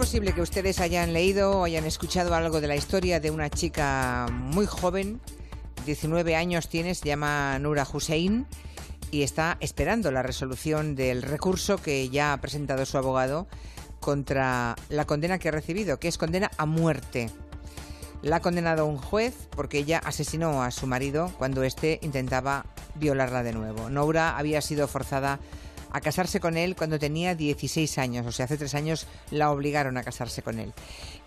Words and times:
posible 0.00 0.32
que 0.32 0.40
ustedes 0.40 0.80
hayan 0.80 1.12
leído 1.12 1.50
o 1.50 1.64
hayan 1.64 1.84
escuchado 1.84 2.34
algo 2.34 2.62
de 2.62 2.66
la 2.66 2.74
historia 2.74 3.20
de 3.20 3.30
una 3.30 3.50
chica 3.50 4.28
muy 4.30 4.64
joven, 4.64 5.20
19 5.84 6.36
años 6.36 6.70
tiene, 6.70 6.94
se 6.94 7.04
llama 7.04 7.58
Nura 7.58 7.86
Hussein 7.92 8.46
y 9.10 9.24
está 9.24 9.58
esperando 9.60 10.10
la 10.10 10.22
resolución 10.22 10.94
del 10.94 11.20
recurso 11.20 11.76
que 11.76 12.08
ya 12.08 12.32
ha 12.32 12.40
presentado 12.40 12.86
su 12.86 12.96
abogado 12.96 13.46
contra 14.00 14.74
la 14.88 15.04
condena 15.04 15.38
que 15.38 15.48
ha 15.48 15.52
recibido, 15.52 16.00
que 16.00 16.08
es 16.08 16.16
condena 16.16 16.50
a 16.56 16.64
muerte. 16.64 17.28
La 18.22 18.36
ha 18.36 18.40
condenado 18.40 18.86
un 18.86 18.96
juez 18.96 19.34
porque 19.50 19.80
ella 19.80 19.98
asesinó 19.98 20.62
a 20.62 20.70
su 20.70 20.86
marido 20.86 21.30
cuando 21.36 21.62
éste 21.62 21.98
intentaba 22.00 22.64
violarla 22.94 23.42
de 23.42 23.52
nuevo. 23.52 23.90
Noura 23.90 24.38
había 24.38 24.62
sido 24.62 24.88
forzada 24.88 25.40
a 25.92 26.00
casarse 26.00 26.40
con 26.40 26.56
él 26.56 26.76
cuando 26.76 26.98
tenía 26.98 27.34
16 27.34 27.98
años, 27.98 28.26
o 28.26 28.32
sea, 28.32 28.44
hace 28.44 28.56
tres 28.56 28.74
años 28.74 29.06
la 29.30 29.50
obligaron 29.50 29.96
a 29.96 30.02
casarse 30.02 30.42
con 30.42 30.58
él. 30.58 30.72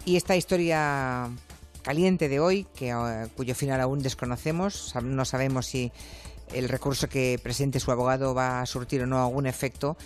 Y 0.05 0.15
esta 0.15 0.35
historia 0.35 1.29
caliente 1.81 2.29
de 2.29 2.39
hoy, 2.39 2.65
que, 2.75 2.89
eh, 2.89 3.27
cuyo 3.35 3.55
final 3.55 3.81
aún 3.81 4.01
desconocemos, 4.01 4.93
no 5.03 5.25
sabemos 5.25 5.65
si 5.67 5.91
el 6.53 6.69
recurso 6.69 7.09
que 7.09 7.39
presente 7.41 7.79
su 7.79 7.91
abogado 7.91 8.33
va 8.33 8.61
a 8.61 8.65
surtir 8.65 9.01
o 9.01 9.07
no 9.07 9.23
algún 9.23 9.45
efecto, 9.45 9.97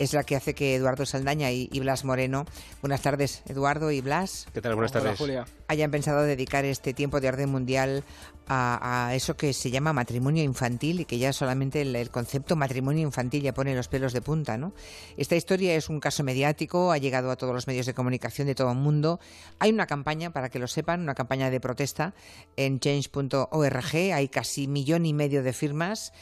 es 0.00 0.14
la 0.14 0.24
que 0.24 0.34
hace 0.34 0.54
que 0.54 0.74
Eduardo 0.74 1.04
Saldaña 1.04 1.50
y, 1.52 1.68
Blas 1.78 2.04
Moreno, 2.04 2.46
buenas 2.80 3.02
tardes 3.02 3.42
Eduardo 3.46 3.90
y 3.90 4.00
Blas, 4.00 4.46
¿qué 4.54 4.62
tal? 4.62 4.74
Buenas 4.74 4.92
tardes. 4.92 5.18
Julia. 5.18 5.44
hayan 5.68 5.90
pensado 5.90 6.22
dedicar 6.22 6.64
este 6.64 6.94
tiempo 6.94 7.20
de 7.20 7.28
orden 7.28 7.50
mundial 7.50 8.02
a, 8.48 9.12
eso 9.14 9.36
que 9.36 9.52
se 9.52 9.70
llama 9.70 9.92
matrimonio 9.92 10.42
infantil 10.42 11.00
y 11.00 11.04
que 11.04 11.18
ya 11.18 11.32
solamente 11.32 11.82
el, 11.82 12.10
concepto 12.10 12.56
matrimonio 12.56 13.02
infantil 13.02 13.42
ya 13.42 13.54
pone 13.54 13.76
los 13.76 13.86
pelos 13.88 14.12
de 14.12 14.22
punta, 14.22 14.56
¿no? 14.56 14.72
Esta 15.16 15.36
historia 15.36 15.76
es 15.76 15.88
un 15.88 16.00
caso 16.00 16.24
mediático, 16.24 16.90
ha 16.90 16.98
llegado 16.98 17.30
a 17.30 17.36
todos 17.36 17.54
los 17.54 17.68
medios 17.68 17.86
de 17.86 17.94
comunicación 17.94 18.48
de 18.48 18.56
todo 18.56 18.72
el 18.72 18.78
mundo. 18.78 19.20
Hay 19.60 19.70
una 19.70 19.86
campaña, 19.86 20.30
para 20.30 20.48
que 20.48 20.58
lo 20.58 20.66
sepan, 20.66 21.00
una 21.00 21.14
campaña 21.14 21.48
de 21.50 21.60
protesta 21.60 22.14
en 22.56 22.80
change.org, 22.80 23.94
hay 23.94 24.28
casi 24.28 24.66
millón 24.66 25.06
y 25.06 25.12
medio 25.12 25.44
de 25.44 25.52
firmas 25.52 26.12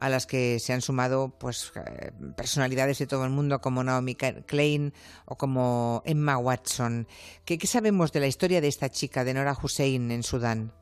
a 0.00 0.08
las 0.08 0.26
que 0.26 0.58
se 0.58 0.72
han 0.72 0.80
sumado 0.80 1.34
pues 1.38 1.72
eh, 1.76 2.12
personalidades 2.36 2.98
de 2.98 3.06
todo 3.06 3.24
el 3.24 3.30
mundo 3.30 3.60
como 3.60 3.82
Naomi 3.82 4.14
Klein 4.14 4.92
o 5.24 5.36
como 5.36 6.02
Emma 6.04 6.38
Watson. 6.38 7.06
¿Qué, 7.44 7.58
¿Qué, 7.58 7.66
sabemos 7.66 8.12
de 8.12 8.20
la 8.20 8.26
historia 8.26 8.60
de 8.60 8.68
esta 8.68 8.90
chica, 8.90 9.24
de 9.24 9.34
Nora 9.34 9.56
Hussein, 9.60 10.10
en 10.10 10.22
Sudán? 10.22 10.72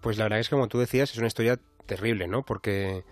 Pues 0.00 0.16
la 0.16 0.24
verdad 0.24 0.40
es 0.40 0.48
que, 0.48 0.56
como 0.56 0.68
tú 0.68 0.78
decías, 0.78 1.10
es 1.10 1.18
una 1.18 1.26
historia 1.26 1.60
terrible, 1.86 2.26
¿no? 2.26 2.44
Porque 2.44 3.04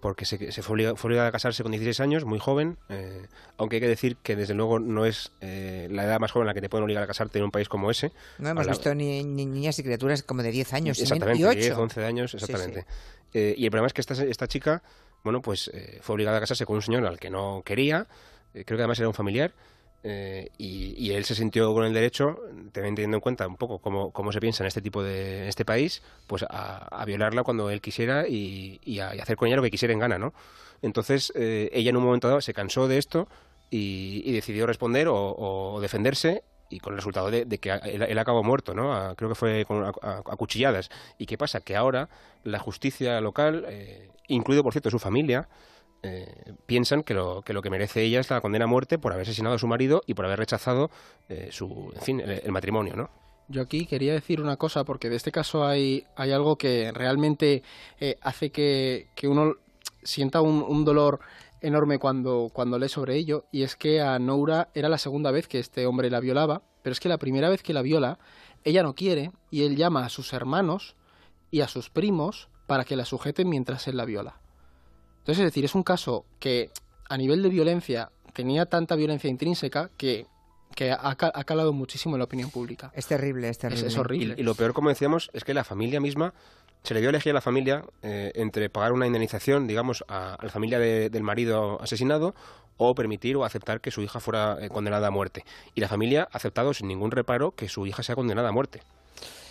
porque 0.00 0.24
se, 0.24 0.36
fue, 0.62 0.88
obligada, 0.90 1.28
a 1.28 1.32
casarse 1.32 1.62
con 1.62 1.72
16 1.72 2.00
años, 2.00 2.24
muy 2.24 2.38
joven, 2.38 2.78
eh, 2.88 3.26
aunque 3.56 3.76
hay 3.76 3.80
que 3.80 3.88
decir 3.88 4.16
que 4.16 4.36
desde 4.36 4.54
luego 4.54 4.78
no 4.78 5.04
es 5.04 5.32
eh, 5.40 5.88
la 5.90 6.04
edad 6.04 6.20
más 6.20 6.30
joven 6.30 6.46
a 6.46 6.50
la 6.50 6.54
que 6.54 6.60
te 6.60 6.68
pueden 6.68 6.84
obligar 6.84 7.02
a 7.02 7.06
casarte 7.06 7.38
en 7.38 7.44
un 7.44 7.50
país 7.50 7.68
como 7.68 7.90
ese. 7.90 8.12
No 8.38 8.48
hemos 8.48 8.66
visto 8.66 8.94
ni, 8.94 9.24
niñas 9.24 9.78
y 9.78 9.82
criaturas 9.82 10.22
como 10.22 10.42
de 10.42 10.52
10 10.52 10.72
años, 10.74 11.00
exactamente, 11.00 11.42
y 11.42 11.44
8. 11.44 11.58
10, 11.58 11.72
11 11.72 12.04
años, 12.04 12.34
exactamente. 12.34 12.86
Eh, 13.34 13.54
y 13.56 13.64
el 13.64 13.70
problema 13.70 13.88
es 13.88 13.92
que 13.92 14.00
esta, 14.00 14.14
esta 14.24 14.46
chica, 14.46 14.82
bueno, 15.24 15.42
pues 15.42 15.70
fue 16.00 16.14
obligada 16.14 16.38
a 16.38 16.40
casarse 16.40 16.64
con 16.64 16.76
un 16.76 16.82
señor 16.82 17.04
al 17.04 17.18
que 17.18 17.30
no 17.30 17.62
quería, 17.64 18.06
creo 18.52 18.64
que 18.64 18.74
además 18.74 18.98
era 18.98 19.08
un 19.08 19.14
familiar, 19.14 19.52
eh, 20.04 20.50
y, 20.58 21.10
él 21.10 21.24
se 21.24 21.34
sintió 21.34 21.74
con 21.74 21.84
el 21.84 21.92
derecho, 21.92 22.38
también 22.72 22.94
teniendo 22.94 23.16
en 23.16 23.20
cuenta 23.20 23.46
un 23.48 23.56
poco 23.56 23.80
cómo, 23.80 24.12
cómo 24.12 24.32
se 24.32 24.40
piensa 24.40 24.62
en 24.62 24.68
este 24.68 24.80
tipo 24.80 25.02
de 25.02 25.48
este 25.48 25.64
país, 25.64 26.02
pues 26.26 26.44
a, 26.48 27.04
violarla 27.04 27.42
cuando 27.42 27.70
él 27.70 27.80
quisiera 27.80 28.28
y, 28.28 29.00
a, 29.00 29.10
hacer 29.10 29.36
con 29.36 29.48
ella 29.48 29.56
lo 29.56 29.62
que 29.62 29.70
quisiera 29.70 29.92
en 29.92 29.98
gana, 29.98 30.18
¿no? 30.18 30.32
Entonces 30.82 31.32
eh, 31.34 31.70
ella 31.72 31.90
en 31.90 31.96
un 31.96 32.04
momento 32.04 32.28
dado 32.28 32.40
se 32.40 32.54
cansó 32.54 32.86
de 32.86 32.98
esto 32.98 33.28
y, 33.70 34.30
decidió 34.32 34.66
responder 34.66 35.08
o, 35.10 35.78
defenderse 35.80 36.44
y 36.70 36.78
con 36.78 36.92
el 36.92 36.98
resultado 36.98 37.30
de, 37.30 37.46
que 37.58 37.70
él, 37.70 38.18
acabó 38.18 38.44
muerto, 38.44 38.74
¿no? 38.74 39.14
creo 39.16 39.30
que 39.30 39.34
fue 39.34 39.64
con, 39.64 39.84
a, 39.84 40.22
cuchilladas. 40.36 40.90
¿Y 41.18 41.26
qué 41.26 41.36
pasa? 41.36 41.60
Que 41.60 41.74
ahora 41.74 42.08
la 42.44 42.58
justicia 42.58 43.20
local, 43.20 43.64
eh, 43.68 44.10
incluido 44.28 44.62
por 44.62 44.72
cierto 44.72 44.90
su 44.90 44.98
familia, 44.98 45.48
eh, 46.02 46.52
piensan 46.66 47.02
que 47.02 47.12
lo, 47.12 47.42
que 47.42 47.52
lo 47.52 47.60
que 47.60 47.70
merece 47.70 48.02
ella 48.02 48.20
es 48.20 48.30
la 48.30 48.40
condena 48.40 48.66
a 48.66 48.68
muerte 48.68 48.98
por 48.98 49.12
haber 49.12 49.22
asesinado 49.22 49.56
a 49.56 49.58
su 49.58 49.66
marido 49.66 50.02
y 50.06 50.14
por 50.14 50.26
haber 50.26 50.38
rechazado 50.38 50.90
eh, 51.28 51.48
su, 51.50 51.90
en 51.94 52.00
fin, 52.02 52.20
el, 52.20 52.52
matrimonio, 52.52 52.94
¿no? 52.94 53.10
Yo 53.48 53.62
aquí 53.62 53.86
quería 53.86 54.12
decir 54.12 54.40
una 54.40 54.56
cosa, 54.56 54.84
porque 54.84 55.08
de 55.08 55.16
este 55.16 55.32
caso 55.32 55.64
hay, 55.64 56.04
hay 56.14 56.30
algo 56.30 56.56
que 56.56 56.92
realmente 56.92 57.62
eh, 57.98 58.16
hace 58.20 58.50
que, 58.50 59.08
uno 59.24 59.54
sienta 60.02 60.40
un, 60.40 60.84
dolor 60.84 61.18
enorme 61.62 61.98
cuando, 61.98 62.50
cuando 62.52 62.78
lee 62.78 62.88
sobre 62.88 63.16
ello, 63.16 63.46
y 63.50 63.62
es 63.62 63.74
que 63.74 64.00
a 64.00 64.18
Noura 64.18 64.68
era 64.74 64.88
la 64.88 64.98
segunda 64.98 65.30
vez 65.30 65.48
que 65.48 65.58
este 65.58 65.86
hombre 65.86 66.10
la 66.10 66.20
violaba, 66.20 66.62
pero 66.82 66.92
es 66.92 67.00
que 67.00 67.08
la 67.08 67.18
primera 67.18 67.48
vez 67.48 67.62
que 67.62 67.72
la 67.72 67.82
viola, 67.82 68.18
ella 68.64 68.82
no 68.82 68.94
quiere, 68.94 69.32
y 69.50 69.62
él 69.62 69.76
llama 69.76 70.04
a 70.04 70.10
sus 70.10 70.32
hermanos 70.32 70.94
y 71.50 71.62
a 71.62 71.68
sus 71.68 71.90
primos 71.90 72.48
para 72.66 72.84
que 72.84 72.96
la 72.96 73.06
sujeten 73.06 73.48
mientras 73.48 73.88
él 73.88 73.96
la 73.96 74.04
viola. 74.04 74.40
Entonces, 75.28 75.44
es 75.44 75.50
decir, 75.50 75.66
es 75.66 75.74
un 75.74 75.82
caso 75.82 76.24
que 76.40 76.70
a 77.10 77.18
nivel 77.18 77.42
de 77.42 77.50
violencia 77.50 78.10
tenía 78.32 78.64
tanta 78.64 78.96
violencia 78.96 79.28
intrínseca 79.28 79.90
que 79.98 80.24
que 80.74 80.92
ha, 80.92 81.16
calado 81.16 81.72
muchísimo 81.72 82.14
en 82.14 82.20
la 82.20 82.24
opinión 82.24 82.50
pública. 82.50 82.92
Es 82.94 83.06
terrible, 83.06 83.48
es 83.48 83.58
terrible. 83.58 83.88
Es, 83.88 83.98
horrible. 83.98 84.34
Y, 84.38 84.42
lo 84.44 84.54
peor, 84.54 84.72
como 84.72 84.90
decíamos, 84.90 85.28
es 85.32 85.42
que 85.42 85.52
la 85.52 85.64
familia 85.64 85.98
misma, 86.00 86.34
se 86.84 86.94
le 86.94 87.00
dio 87.00 87.08
a 87.08 87.10
elegir 87.10 87.30
a 87.30 87.34
la 87.34 87.40
familia 87.40 87.84
eh, 88.02 88.30
entre 88.36 88.70
pagar 88.70 88.92
una 88.92 89.06
indemnización, 89.06 89.66
digamos, 89.66 90.04
a, 90.08 90.38
la 90.40 90.50
familia 90.50 90.78
del 90.78 91.22
marido 91.22 91.82
asesinado 91.82 92.34
o 92.76 92.94
permitir 92.94 93.36
o 93.36 93.44
aceptar 93.44 93.80
que 93.80 93.90
su 93.90 94.02
hija 94.02 94.20
fuera 94.20 94.56
eh, 94.60 94.68
condenada 94.68 95.08
a 95.08 95.10
muerte. 95.10 95.44
Y 95.74 95.80
la 95.80 95.88
familia 95.88 96.28
ha 96.32 96.36
aceptado 96.36 96.72
sin 96.72 96.86
ningún 96.86 97.10
reparo 97.10 97.50
que 97.50 97.68
su 97.68 97.86
hija 97.86 98.04
sea 98.04 98.14
condenada 98.14 98.50
a 98.50 98.52
muerte. 98.52 98.82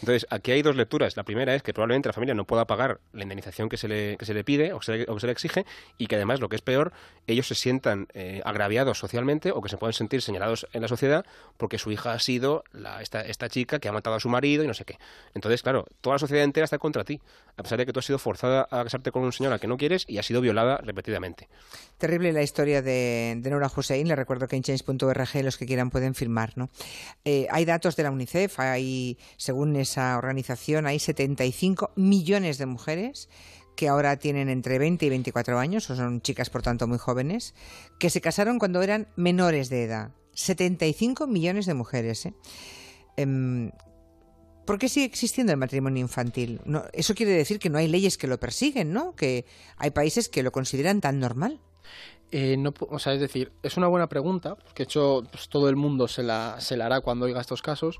Entonces, 0.01 0.27
aquí 0.29 0.51
hay 0.51 0.61
dos 0.61 0.75
lecturas. 0.75 1.17
La 1.17 1.23
primera 1.23 1.55
es 1.55 1.63
que 1.63 1.73
probablemente 1.73 2.09
la 2.09 2.13
familia 2.13 2.33
no 2.35 2.45
pueda 2.45 2.65
pagar 2.65 2.99
la 3.13 3.23
indemnización 3.23 3.69
que 3.69 3.77
se 3.77 3.87
le, 3.87 4.17
que 4.17 4.25
se 4.25 4.33
le 4.33 4.43
pide 4.43 4.73
o, 4.73 4.79
que 4.79 4.85
se 4.85 5.27
le, 5.27 5.31
exige 5.31 5.65
y 5.97 6.07
que 6.07 6.15
además, 6.15 6.39
lo 6.39 6.49
que 6.49 6.55
es 6.55 6.61
peor, 6.61 6.93
ellos 7.25 7.47
se 7.47 7.55
sientan 7.55 8.07
eh, 8.13 8.41
agraviados 8.45 8.99
socialmente 8.99 9.51
o 9.51 9.61
que 9.61 9.69
se 9.69 9.77
pueden 9.77 9.93
sentir 9.93 10.21
señalados 10.21 10.67
en 10.73 10.81
la 10.81 10.87
sociedad 10.87 11.25
porque 11.57 11.77
su 11.77 11.91
hija 11.91 12.13
ha 12.13 12.19
sido 12.19 12.63
la, 12.71 13.01
esta, 13.01 13.21
esta 13.21 13.49
chica 13.49 13.79
que 13.79 13.89
ha 13.89 13.91
matado 13.91 14.15
a 14.15 14.19
su 14.19 14.29
marido 14.29 14.63
y 14.63 14.67
no 14.67 14.73
sé 14.73 14.85
qué. 14.85 14.97
Entonces, 15.33 15.63
claro, 15.63 15.85
toda 16.01 16.15
la 16.15 16.19
sociedad 16.19 16.43
entera 16.43 16.65
está 16.65 16.77
contra 16.77 17.03
ti, 17.03 17.19
a 17.55 17.63
pesar 17.63 17.77
de 17.77 17.85
que 17.85 17.93
tú 17.93 17.99
has 17.99 18.05
sido 18.05 18.19
forzada 18.19 18.67
a 18.69 18.83
casarte 18.83 19.11
con 19.11 19.23
un 19.23 19.33
señor 19.33 19.59
que 19.59 19.67
no 19.67 19.77
quieres 19.77 20.05
y 20.07 20.17
has 20.17 20.25
sido 20.25 20.41
violada 20.41 20.77
repetidamente. 20.77 21.47
Terrible 21.97 22.31
la 22.31 22.43
historia 22.43 22.81
de, 22.81 23.35
de 23.37 23.49
Nora 23.49 23.71
Hussein. 23.75 24.07
Le 24.07 24.15
recuerdo 24.15 24.47
que 24.47 24.55
en 24.55 24.63
change.org 24.63 25.43
los 25.43 25.57
que 25.57 25.65
quieran 25.65 25.89
pueden 25.89 26.13
firmar. 26.13 26.53
¿no? 26.55 26.69
Eh, 27.25 27.47
hay 27.49 27.65
datos 27.65 27.95
de 27.95 28.03
la 28.03 28.11
UNICEF, 28.11 28.59
hay, 28.59 29.17
según 29.37 29.75
esa 29.87 30.17
organización 30.17 30.85
hay 30.85 30.99
75 30.99 31.91
millones 31.95 32.57
de 32.57 32.65
mujeres 32.65 33.29
que 33.75 33.87
ahora 33.87 34.17
tienen 34.17 34.49
entre 34.49 34.79
20 34.79 35.05
y 35.05 35.09
24 35.09 35.59
años, 35.59 35.89
o 35.89 35.95
son 35.95 36.21
chicas 36.21 36.49
por 36.49 36.61
tanto 36.61 36.87
muy 36.87 36.97
jóvenes, 36.97 37.53
que 37.99 38.09
se 38.09 38.21
casaron 38.21 38.59
cuando 38.59 38.81
eran 38.81 39.07
menores 39.15 39.69
de 39.69 39.83
edad. 39.83 40.11
75 40.33 41.27
millones 41.27 41.65
de 41.67 41.73
mujeres. 41.73 42.25
¿eh? 42.25 42.33
Em, 43.15 43.71
¿Por 44.65 44.77
qué 44.79 44.89
sigue 44.89 45.05
existiendo 45.05 45.53
el 45.53 45.57
matrimonio 45.57 46.01
infantil? 46.01 46.59
eso 46.91 47.15
quiere 47.15 47.31
decir 47.31 47.59
que 47.59 47.69
no 47.69 47.77
hay 47.77 47.87
leyes 47.87 48.17
que 48.17 48.27
lo 48.27 48.39
persiguen, 48.39 48.91
¿no? 48.91 49.15
Que 49.15 49.45
hay 49.77 49.91
países 49.91 50.27
que 50.27 50.43
lo 50.43 50.51
consideran 50.51 50.99
tan 50.99 51.19
normal. 51.19 51.61
Eh, 52.31 52.57
no, 52.57 52.73
o 52.89 52.99
sea, 52.99 53.13
es 53.13 53.21
decir, 53.21 53.53
es 53.63 53.77
una 53.77 53.87
buena 53.87 54.07
pregunta, 54.07 54.55
porque 54.55 54.83
de 54.83 54.83
hecho 54.83 55.23
pues, 55.31 55.47
todo 55.47 55.69
el 55.69 55.77
mundo 55.77 56.09
se 56.09 56.23
la, 56.23 56.59
se 56.59 56.75
la 56.75 56.87
hará 56.87 56.99
cuando 56.99 57.25
oiga 57.25 57.39
estos 57.39 57.61
casos, 57.61 57.99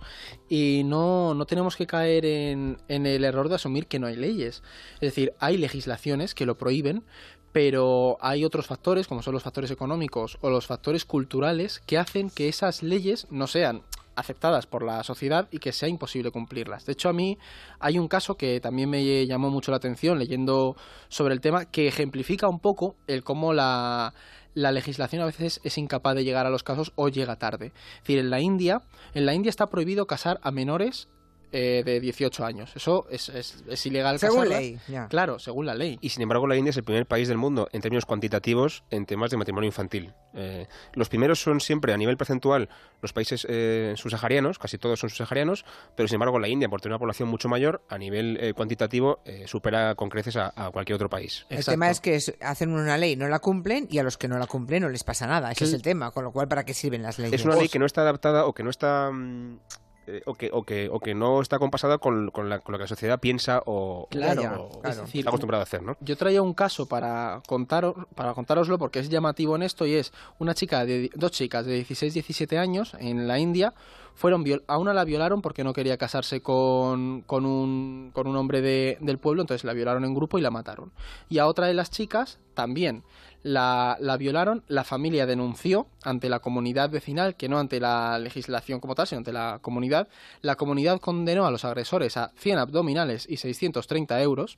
y 0.50 0.82
no, 0.84 1.34
no 1.34 1.46
tenemos 1.46 1.78
que 1.78 1.88
caer 1.88 2.26
en, 2.26 2.78
en 2.90 3.06
el 3.06 3.24
error 3.24 3.48
de 3.48 3.56
asumir 3.56 3.88
que 3.88 4.00
no 4.00 4.08
hay 4.08 4.18
leyes. 4.18 4.64
Es 4.96 5.12
decir, 5.12 5.34
hay 5.40 5.58
legislaciones 5.58 6.36
que 6.36 6.46
lo 6.46 6.58
prohíben, 6.58 7.06
pero 7.54 8.18
hay 8.20 8.44
otros 8.44 8.68
factores, 8.68 9.08
como 9.08 9.24
son 9.24 9.34
los 9.34 9.44
factores 9.44 9.72
económicos 9.72 10.38
o 10.42 10.50
los 10.50 10.68
factores 10.68 11.06
culturales, 11.06 11.82
que 11.86 11.98
hacen 11.98 12.30
que 12.30 12.50
esas 12.50 12.84
leyes 12.84 13.28
no 13.32 13.48
sean 13.48 13.84
aceptadas 14.18 14.66
por 14.66 14.84
la 14.84 15.04
sociedad 15.04 15.48
y 15.52 15.60
que 15.60 15.72
sea 15.72 15.88
imposible 15.88 16.32
cumplirlas. 16.32 16.86
De 16.86 16.94
hecho, 16.94 17.08
a 17.08 17.14
mí 17.14 17.38
hay 17.80 18.00
un 18.00 18.08
caso 18.08 18.36
que 18.36 18.60
también 18.60 18.90
me 18.90 19.26
llamó 19.26 19.50
mucho 19.50 19.72
la 19.72 19.78
atención 19.78 20.20
leyendo 20.20 20.76
sobre 21.08 21.34
el 21.34 21.40
tema 21.40 21.66
que 21.66 21.88
ejemplifica 21.88 22.50
un 22.50 22.60
poco 22.60 22.96
el 23.08 23.24
cómo 23.24 23.54
la, 23.54 24.14
la 24.54 24.72
legislación 24.72 25.22
a 25.22 25.26
veces 25.26 25.62
es 25.64 25.78
incapaz 25.78 26.16
de 26.16 26.24
llegar 26.24 26.48
a 26.48 26.50
los 26.50 26.64
casos 26.64 26.92
o 26.96 27.10
llega 27.10 27.38
tarde. 27.38 27.68
Es 27.68 28.02
decir, 28.02 28.18
en 28.20 28.32
la 28.32 28.42
India, 28.42 28.82
en 29.14 29.26
la 29.26 29.36
India 29.36 29.52
está 29.52 29.68
prohibido 29.68 30.08
casar 30.08 30.40
a 30.42 30.52
menores 30.52 31.08
eh, 31.52 31.84
de 31.86 32.00
18 32.00 32.46
años. 32.46 32.72
Eso 32.76 33.08
es, 33.10 33.30
es, 33.30 33.64
es 33.70 33.86
ilegal. 33.86 34.20
Según 34.20 34.38
casarlas. 34.44 34.60
ley, 34.60 34.80
ya. 34.88 35.08
Claro, 35.08 35.40
según 35.40 35.66
la 35.66 35.76
ley. 35.76 35.98
Y 36.02 36.10
sin 36.10 36.22
embargo, 36.24 36.48
la 36.48 36.56
India 36.56 36.72
es 36.72 36.78
el 36.78 36.84
primer 36.84 37.06
país 37.06 37.28
del 37.28 37.38
mundo 37.38 37.68
en 37.72 37.82
términos 37.82 38.06
cuantitativos 38.06 38.84
en 38.90 39.06
temas 39.06 39.32
de 39.32 39.38
matrimonio 39.38 39.68
infantil. 39.68 40.14
Eh, 40.34 40.68
los 40.94 41.10
primeros 41.10 41.40
son 41.42 41.60
siempre 41.62 41.94
a 41.94 41.98
nivel 41.98 42.16
porcentual 42.18 42.70
los 43.02 43.14
países 43.14 43.46
eh, 43.50 43.94
subsaharianos, 43.96 44.60
casi 44.60 44.78
todos 44.78 45.00
son 45.00 45.10
subsaharianos, 45.10 45.66
pero 45.96 46.08
sin 46.08 46.16
embargo 46.16 46.38
la 46.40 46.48
India, 46.48 46.70
por 46.70 46.82
tener 46.82 46.94
una 46.94 47.00
población 47.00 47.30
mucho 47.30 47.48
mayor, 47.50 47.84
a 47.90 47.98
nivel 47.98 48.38
eh, 48.42 48.54
cuantitativo 48.54 49.20
eh, 49.26 49.46
supera 49.48 49.96
con 49.96 50.10
creces 50.10 50.36
a, 50.36 50.54
a 50.56 50.70
cualquier 50.72 50.96
otro 50.96 51.10
país. 51.10 51.46
El 51.50 51.58
Exacto. 51.58 51.72
tema 51.72 51.90
es 51.90 52.02
que 52.02 52.16
es- 52.16 52.36
hacen 52.42 52.72
una 52.72 52.98
ley, 52.98 53.16
no 53.16 53.28
la 53.28 53.40
cumplen 53.40 53.88
y 53.90 53.98
a 54.00 54.04
los 54.04 54.18
que 54.18 54.28
no 54.28 54.38
la 54.38 54.48
cumplen 54.48 54.84
no 54.84 54.90
les 54.90 55.04
pasa 55.04 55.26
nada. 55.28 55.52
Ese 55.52 55.64
es 55.66 55.74
el 55.74 55.82
tema. 55.82 56.12
Con 56.12 56.24
lo 56.24 56.32
cual, 56.32 56.48
¿para 56.48 56.66
qué 56.66 56.74
sirven 56.74 57.02
las 57.04 57.18
leyes? 57.20 57.40
Es 57.42 57.46
una 57.46 57.56
ley 57.56 57.70
que 57.70 57.80
no 57.80 57.86
está 57.86 58.02
adaptada 58.02 58.46
o 58.46 58.54
que 58.54 58.64
no 58.64 58.70
está... 58.70 59.10
mm, 59.12 59.60
eh, 60.08 60.22
o, 60.26 60.34
que, 60.34 60.50
o, 60.54 60.64
que, 60.64 60.90
o 60.90 61.00
que 61.00 61.14
no 61.14 61.42
está 61.42 61.60
compasada 61.60 61.98
con, 61.98 62.32
con 62.32 62.50
la, 62.50 62.60
con 62.60 62.72
lo 62.74 62.78
que 62.80 62.84
la 62.84 62.88
sociedad 62.88 63.20
piensa 63.20 63.62
o, 63.66 64.08
Claro, 64.10 64.42
o- 64.42 64.78
o 64.78 64.82
claro. 64.82 64.90
es 64.96 65.02
decir, 65.02 65.20
está 65.20 65.30
acostumbrada 65.30 65.62
a 65.62 65.66
hacer, 65.66 65.84
¿no? 65.84 65.96
Yo 66.00 66.16
traía 66.18 66.42
un 66.42 66.54
caso 66.54 66.88
para 66.88 67.42
contaros, 67.48 67.96
para 68.16 68.34
contároslo 68.34 68.78
porque 68.80 69.00
es 69.00 69.10
llamativo 69.10 69.56
en 69.56 69.64
esto 69.64 69.86
y 69.86 69.94
es 69.96 70.14
una 70.40 70.54
chica 70.54 70.86
de 70.86 71.10
dos 71.14 71.32
chicas 71.32 71.66
de 71.66 71.74
16, 71.76 72.14
17 72.14 72.58
años 72.58 72.94
en 73.00 73.28
la 73.28 73.38
India 73.40 73.74
fueron 74.16 74.44
viol- 74.44 74.64
a 74.68 74.80
una 74.80 74.94
la 74.96 75.04
violaron 75.04 75.42
porque 75.44 75.64
no 75.64 75.74
quería 75.74 75.98
casarse 75.98 76.42
con, 76.42 77.22
con 77.22 77.46
un 77.46 78.10
con 78.14 78.26
un 78.28 78.36
hombre 78.36 78.62
de- 78.62 78.98
del 79.02 79.20
pueblo, 79.20 79.42
entonces 79.42 79.64
la 79.64 79.74
violaron 79.74 80.06
en 80.06 80.16
grupo 80.16 80.40
y 80.40 80.42
la 80.42 80.50
mataron. 80.50 80.92
Y 81.30 81.38
a 81.38 81.46
otra 81.48 81.68
de 81.68 81.74
las 81.76 81.92
chicas 81.92 82.40
también 82.56 83.04
la, 83.44 83.98
la 84.00 84.18
violaron, 84.18 84.64
la 84.68 84.84
familia 84.84 85.26
denunció 85.26 85.88
ante 86.04 86.30
la 86.30 86.40
comunidad 86.40 86.90
vecinal, 86.90 87.36
que 87.36 87.50
no 87.50 87.60
ante 87.60 87.80
la 87.80 88.20
legislación 88.20 88.80
como 88.80 88.96
tal, 88.96 89.08
sino 89.08 89.20
ante 89.20 89.32
la 89.32 89.60
comunidad. 89.62 90.08
La 90.42 90.56
comunidad 90.56 91.00
condenó 91.00 91.46
a 91.46 91.52
los 91.52 91.66
agresores 91.66 92.18
a 92.18 92.32
100 92.38 92.58
abdominales 92.60 93.26
y 93.30 93.38
630 93.38 94.22
euros. 94.22 94.58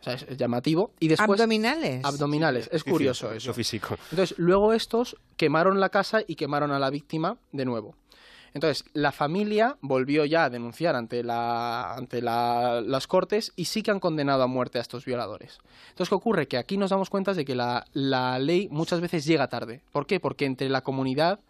O 0.00 0.04
sea, 0.04 0.14
es 0.14 0.36
llamativo. 0.36 0.92
Y 1.00 1.08
después... 1.08 1.40
¿Abdominales? 1.40 2.04
Abdominales. 2.04 2.68
Es 2.70 2.84
curioso 2.84 3.32
eso. 3.32 3.48
Lo 3.48 3.54
físico. 3.54 3.96
Entonces, 4.10 4.36
luego 4.38 4.74
estos 4.74 5.16
quemaron 5.36 5.80
la 5.80 5.88
casa 5.88 6.20
y 6.26 6.34
quemaron 6.34 6.72
a 6.72 6.78
la 6.78 6.90
víctima 6.90 7.38
de 7.52 7.64
nuevo. 7.64 7.94
Entonces, 8.54 8.84
la 8.92 9.10
familia 9.12 9.76
volvió 9.80 10.24
ya 10.24 10.44
a 10.44 10.50
denunciar 10.50 10.94
ante, 10.96 11.22
la, 11.24 11.94
ante 11.94 12.22
la- 12.22 12.80
las 12.80 13.06
cortes 13.08 13.52
y 13.56 13.64
sí 13.66 13.82
que 13.82 13.90
han 13.90 14.00
condenado 14.00 14.42
a 14.44 14.46
muerte 14.46 14.78
a 14.78 14.80
estos 14.80 15.04
violadores. 15.04 15.58
Entonces, 15.90 16.08
¿qué 16.08 16.14
ocurre? 16.14 16.46
Que 16.48 16.56
aquí 16.56 16.76
nos 16.76 16.90
damos 16.90 17.10
cuenta 17.10 17.34
de 17.34 17.44
que 17.44 17.54
la, 17.56 17.84
la 17.92 18.38
ley 18.38 18.68
muchas 18.70 19.00
veces 19.00 19.24
llega 19.24 19.48
tarde. 19.48 19.82
¿Por 19.92 20.06
qué? 20.06 20.20
Porque 20.20 20.44
entre 20.46 20.68
la 20.68 20.82
comunidad 20.82 21.40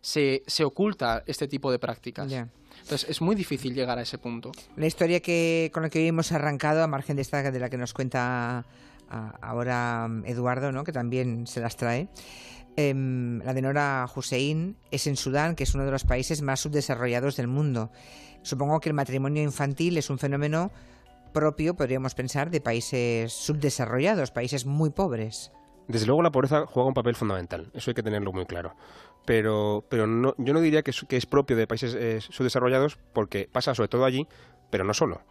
se, 0.00 0.42
se 0.46 0.64
oculta 0.64 1.22
este 1.26 1.46
tipo 1.48 1.70
de 1.70 1.78
prácticas. 1.78 2.30
Ya. 2.30 2.48
Entonces, 2.82 3.08
es 3.08 3.20
muy 3.20 3.34
difícil 3.36 3.74
llegar 3.74 3.98
a 3.98 4.02
ese 4.02 4.18
punto. 4.18 4.50
La 4.76 4.86
historia 4.86 5.20
que 5.20 5.70
con 5.72 5.82
la 5.82 5.90
que 5.90 5.98
hoy 6.00 6.08
hemos 6.08 6.32
arrancado, 6.32 6.82
a 6.82 6.86
margen 6.86 7.16
de 7.16 7.22
esta 7.22 7.42
de 7.50 7.58
la 7.60 7.70
que 7.70 7.76
nos 7.78 7.92
cuenta 7.94 8.64
ah, 9.10 9.38
ahora 9.42 10.08
Eduardo, 10.24 10.72
¿no? 10.72 10.82
que 10.84 10.92
también 10.92 11.46
se 11.46 11.60
las 11.60 11.76
trae, 11.76 12.08
em, 12.76 13.40
la 13.40 13.54
de 13.54 13.62
Nora 13.62 14.06
Hussein 14.14 14.76
es 14.90 15.06
en 15.06 15.16
Sudán, 15.16 15.54
que 15.54 15.64
es 15.64 15.74
uno 15.74 15.84
de 15.84 15.90
los 15.90 16.04
países 16.04 16.42
más 16.42 16.60
subdesarrollados 16.60 17.36
del 17.36 17.48
mundo. 17.48 17.90
Supongo 18.42 18.80
que 18.80 18.88
el 18.88 18.94
matrimonio 18.94 19.42
infantil 19.42 19.96
es 19.96 20.10
un 20.10 20.18
fenómeno 20.18 20.70
propio, 21.32 21.74
podríamos 21.74 22.14
pensar, 22.14 22.50
de 22.50 22.60
países 22.60 23.32
subdesarrollados, 23.32 24.30
países 24.30 24.66
muy 24.66 24.90
pobres. 24.90 25.52
Desde 25.88 26.06
luego 26.06 26.22
la 26.22 26.30
pobreza 26.30 26.64
juega 26.66 26.88
un 26.88 26.94
papel 26.94 27.14
fundamental, 27.14 27.70
eso 27.74 27.90
hay 27.90 27.94
que 27.94 28.02
tenerlo 28.02 28.32
muy 28.32 28.46
claro. 28.46 28.74
Pero, 29.26 29.84
pero 29.88 30.06
no, 30.06 30.34
yo 30.38 30.54
no 30.54 30.60
diría 30.60 30.82
que 30.82 30.90
es, 30.90 31.26
propio 31.26 31.56
de 31.56 31.66
países 31.66 31.94
eh, 31.94 32.20
subdesarrollados 32.20 32.98
porque 33.12 33.48
pasa 33.50 33.74
sobre 33.74 33.88
todo 33.88 34.04
allí, 34.04 34.26
pero 34.70 34.84
no 34.84 34.94
solo. 34.94 35.22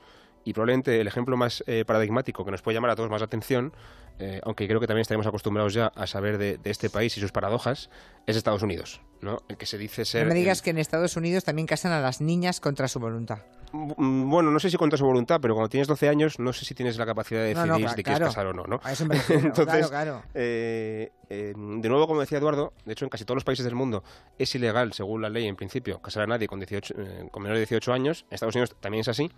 Y 0.45 0.53
probablemente 0.53 0.99
el 0.99 1.07
ejemplo 1.07 1.37
más 1.37 1.63
eh, 1.67 1.85
paradigmático 1.85 2.43
que 2.43 2.51
nos 2.51 2.61
puede 2.61 2.75
llamar 2.75 2.91
a 2.91 2.95
todos 2.95 3.09
más 3.09 3.21
la 3.21 3.25
atención, 3.25 3.73
eh, 4.19 4.41
aunque 4.43 4.67
creo 4.67 4.79
que 4.79 4.87
también 4.87 5.01
estaremos 5.01 5.25
acostumbrados 5.25 5.73
ya 5.73 5.87
a 5.95 6.05
saber 6.05 6.37
de, 6.37 6.57
de 6.57 6.69
este 6.69 6.89
país 6.89 7.15
y 7.17 7.19
sus 7.21 7.31
paradojas, 7.31 7.89
es 8.27 8.35
Estados 8.35 8.61
Unidos, 8.61 9.01
¿no? 9.21 9.39
El 9.47 9.57
que 9.57 9.65
se 9.65 9.77
dice 9.77 10.05
ser... 10.05 10.23
No 10.27 10.33
me 10.33 10.35
digas 10.39 10.59
el- 10.59 10.63
que 10.65 10.69
en 10.71 10.77
Estados 10.79 11.15
Unidos 11.17 11.43
también 11.43 11.65
casan 11.67 11.91
a 11.93 11.99
las 12.01 12.21
niñas 12.21 12.59
contra 12.59 12.87
su 12.87 12.99
voluntad. 12.99 13.39
Mm, 13.71 14.29
Bueno, 14.29 14.51
no 14.51 14.59
sé 14.59 14.69
si 14.69 14.77
contra 14.77 14.97
su 14.99 15.05
voluntad, 15.05 15.39
pero 15.41 15.55
cuando 15.55 15.69
tienes 15.69 15.87
12 15.87 16.07
años 16.09 16.37
no 16.39 16.53
sé 16.53 16.63
si 16.65 16.75
tienes 16.75 16.97
la 16.97 17.05
capacidad 17.07 17.41
de 17.41 17.55
No, 17.55 17.61
decidir 17.63 17.89
si 17.89 18.03
claro. 18.03 18.03
quieres 18.03 18.19
casar 18.35 18.45
o 18.47 18.53
no, 18.53 18.65
¿no? 18.65 18.79
A 18.83 18.91
eso 18.91 19.05
me 19.05 19.15
refiero, 19.15 19.41
Entonces, 19.47 19.87
claro, 19.87 19.89
claro. 19.89 20.23
eh, 20.35 21.11
de 21.55 21.89
nuevo, 21.89 22.07
como 22.07 22.21
decía 22.21 22.37
Eduardo, 22.37 22.73
de 22.85 22.93
hecho 22.93 23.05
en 23.05 23.09
casi 23.09 23.25
todos 23.25 23.35
los 23.35 23.43
países 23.43 23.65
del 23.65 23.75
mundo 23.75 24.03
es 24.37 24.53
ilegal, 24.55 24.93
según 24.93 25.21
la 25.21 25.29
ley 25.29 25.47
en 25.47 25.55
principio, 25.55 26.01
casar 26.01 26.23
a 26.23 26.27
nadie 26.27 26.47
con, 26.47 26.59
18, 26.59 26.93
eh, 26.97 27.27
con 27.31 27.43
menor 27.43 27.55
de 27.57 27.61
18 27.61 27.93
años. 27.93 28.25
En 28.29 28.35
Estados 28.35 28.55
Unidos 28.55 28.75
también 28.79 29.01
es 29.01 29.07
así, 29.07 29.31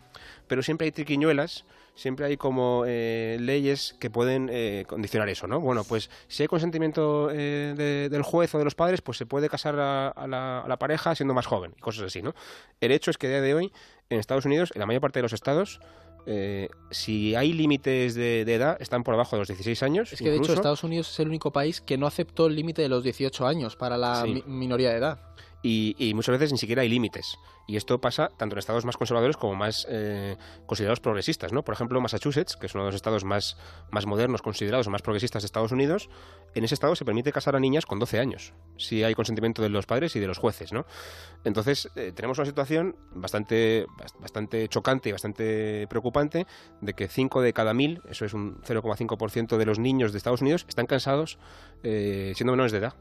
pero 0.47 0.61
siempre 0.63 0.85
hay 0.85 0.91
triquiñuelas, 0.91 1.65
siempre 1.95 2.25
hay 2.25 2.37
como 2.37 2.83
eh, 2.85 3.37
leyes 3.39 3.95
que 3.99 4.09
pueden 4.09 4.49
eh, 4.51 4.85
condicionar 4.87 5.29
eso, 5.29 5.47
¿no? 5.47 5.59
Bueno, 5.59 5.83
pues 5.83 6.09
si 6.27 6.43
hay 6.43 6.47
consentimiento 6.47 7.29
eh, 7.31 7.73
de- 7.77 8.09
del 8.09 8.21
juez 8.23 8.53
o 8.55 8.57
de 8.57 8.63
los 8.65 8.75
padres, 8.75 9.01
pues 9.01 9.17
se 9.17 9.25
puede 9.25 9.47
casar 9.49 9.79
a, 9.79 10.09
a 10.09 10.27
la, 10.27 10.59
a 10.59 10.67
la 10.67 10.77
pareja 10.77 11.15
siendo 11.15 11.33
más 11.33 11.45
joven 11.45 11.73
y 11.77 11.81
cosas 11.81 12.03
así, 12.03 12.21
¿no? 12.21 12.33
El 12.81 12.91
hecho 12.91 13.11
es 13.11 13.17
que 13.17 13.27
a 13.27 13.29
día 13.29 13.41
de 13.41 13.53
hoy 13.53 13.71
en 14.09 14.19
Estados 14.19 14.45
Unidos, 14.45 14.71
en 14.75 14.79
la 14.79 14.85
mayor 14.85 15.01
parte 15.01 15.19
de 15.19 15.23
los 15.23 15.33
estados, 15.33 15.79
eh, 16.25 16.69
si 16.91 17.35
hay 17.35 17.53
límites 17.53 18.15
de, 18.15 18.45
de 18.45 18.53
edad, 18.55 18.77
están 18.79 19.03
por 19.03 19.13
abajo 19.13 19.35
de 19.35 19.41
los 19.41 19.47
16 19.47 19.83
años. 19.83 20.13
Es 20.13 20.19
que, 20.19 20.29
de 20.31 20.37
hecho. 20.37 20.53
Estados 20.53 20.83
Unidos 20.83 21.09
es 21.11 21.19
el 21.19 21.27
único 21.27 21.51
país 21.51 21.81
que 21.81 21.97
no 21.97 22.07
aceptó 22.07 22.47
el 22.47 22.55
límite 22.55 22.81
de 22.81 22.89
los 22.89 23.03
18 23.03 23.45
años 23.47 23.75
para 23.75 23.97
la 23.97 24.23
Sí. 24.23 24.33
mi- 24.33 24.43
minoría 24.47 24.89
de 24.91 24.97
edad. 24.97 25.19
Y, 25.67 26.13
muchas 26.13 26.33
veces 26.33 26.51
ni 26.51 26.57
siquiera 26.59 26.83
hay 26.83 26.89
límites. 26.89 27.37
Y 27.67 27.75
esto 27.77 27.99
pasa 27.99 28.29
tanto 28.37 28.53
en 28.53 28.59
estados 28.59 28.85
más 28.85 28.97
conservadores 28.97 29.35
como 29.35 29.55
más 29.55 29.87
eh, 29.89 30.37
considerados 30.67 30.99
progresistas. 30.99 31.51
¿no? 31.51 31.63
Por 31.63 31.73
ejemplo, 31.73 31.99
Massachusetts, 31.99 32.55
que 32.55 32.67
es 32.67 32.75
uno 32.75 32.83
de 32.83 32.89
los 32.89 32.95
estados 32.95 33.23
más, 33.23 33.57
más 33.91 34.05
modernos, 34.05 34.43
considerados 34.43 34.87
más 34.89 35.01
progresistas 35.01 35.41
de 35.41 35.47
Estados 35.47 35.71
Unidos, 35.71 36.09
en 36.53 36.63
ese 36.63 36.75
estado 36.75 36.95
se 36.95 37.03
permite 37.03 37.31
casar 37.31 37.55
a 37.55 37.59
niñas 37.59 37.85
con 37.87 37.97
12 37.97 38.19
años, 38.19 38.53
si 38.77 39.03
hay 39.03 39.15
consentimiento 39.15 39.63
de 39.63 39.69
los 39.69 39.87
padres 39.87 40.15
y 40.15 40.19
de 40.19 40.27
los 40.27 40.37
jueces. 40.37 40.71
¿no? 40.71 40.85
Entonces, 41.43 41.89
eh, 41.95 42.11
tenemos 42.15 42.37
una 42.37 42.45
situación 42.45 42.95
bastante, 43.11 43.87
bast- 43.97 44.19
bastante 44.19 44.67
chocante 44.67 45.09
y 45.09 45.11
bastante 45.13 45.87
preocupante 45.89 46.45
de 46.81 46.93
que 46.93 47.07
5 47.07 47.41
de 47.41 47.53
cada 47.53 47.73
1000, 47.73 48.01
eso 48.09 48.25
es 48.25 48.33
un 48.35 48.61
0,5% 48.61 49.57
de 49.57 49.65
los 49.65 49.79
niños 49.79 50.11
de 50.11 50.19
Estados 50.19 50.41
Unidos, 50.41 50.65
están 50.69 50.85
cansados 50.85 51.39
eh, 51.83 52.33
siendo 52.35 52.53
menores 52.53 52.71
de 52.71 52.77
edad. 52.77 52.93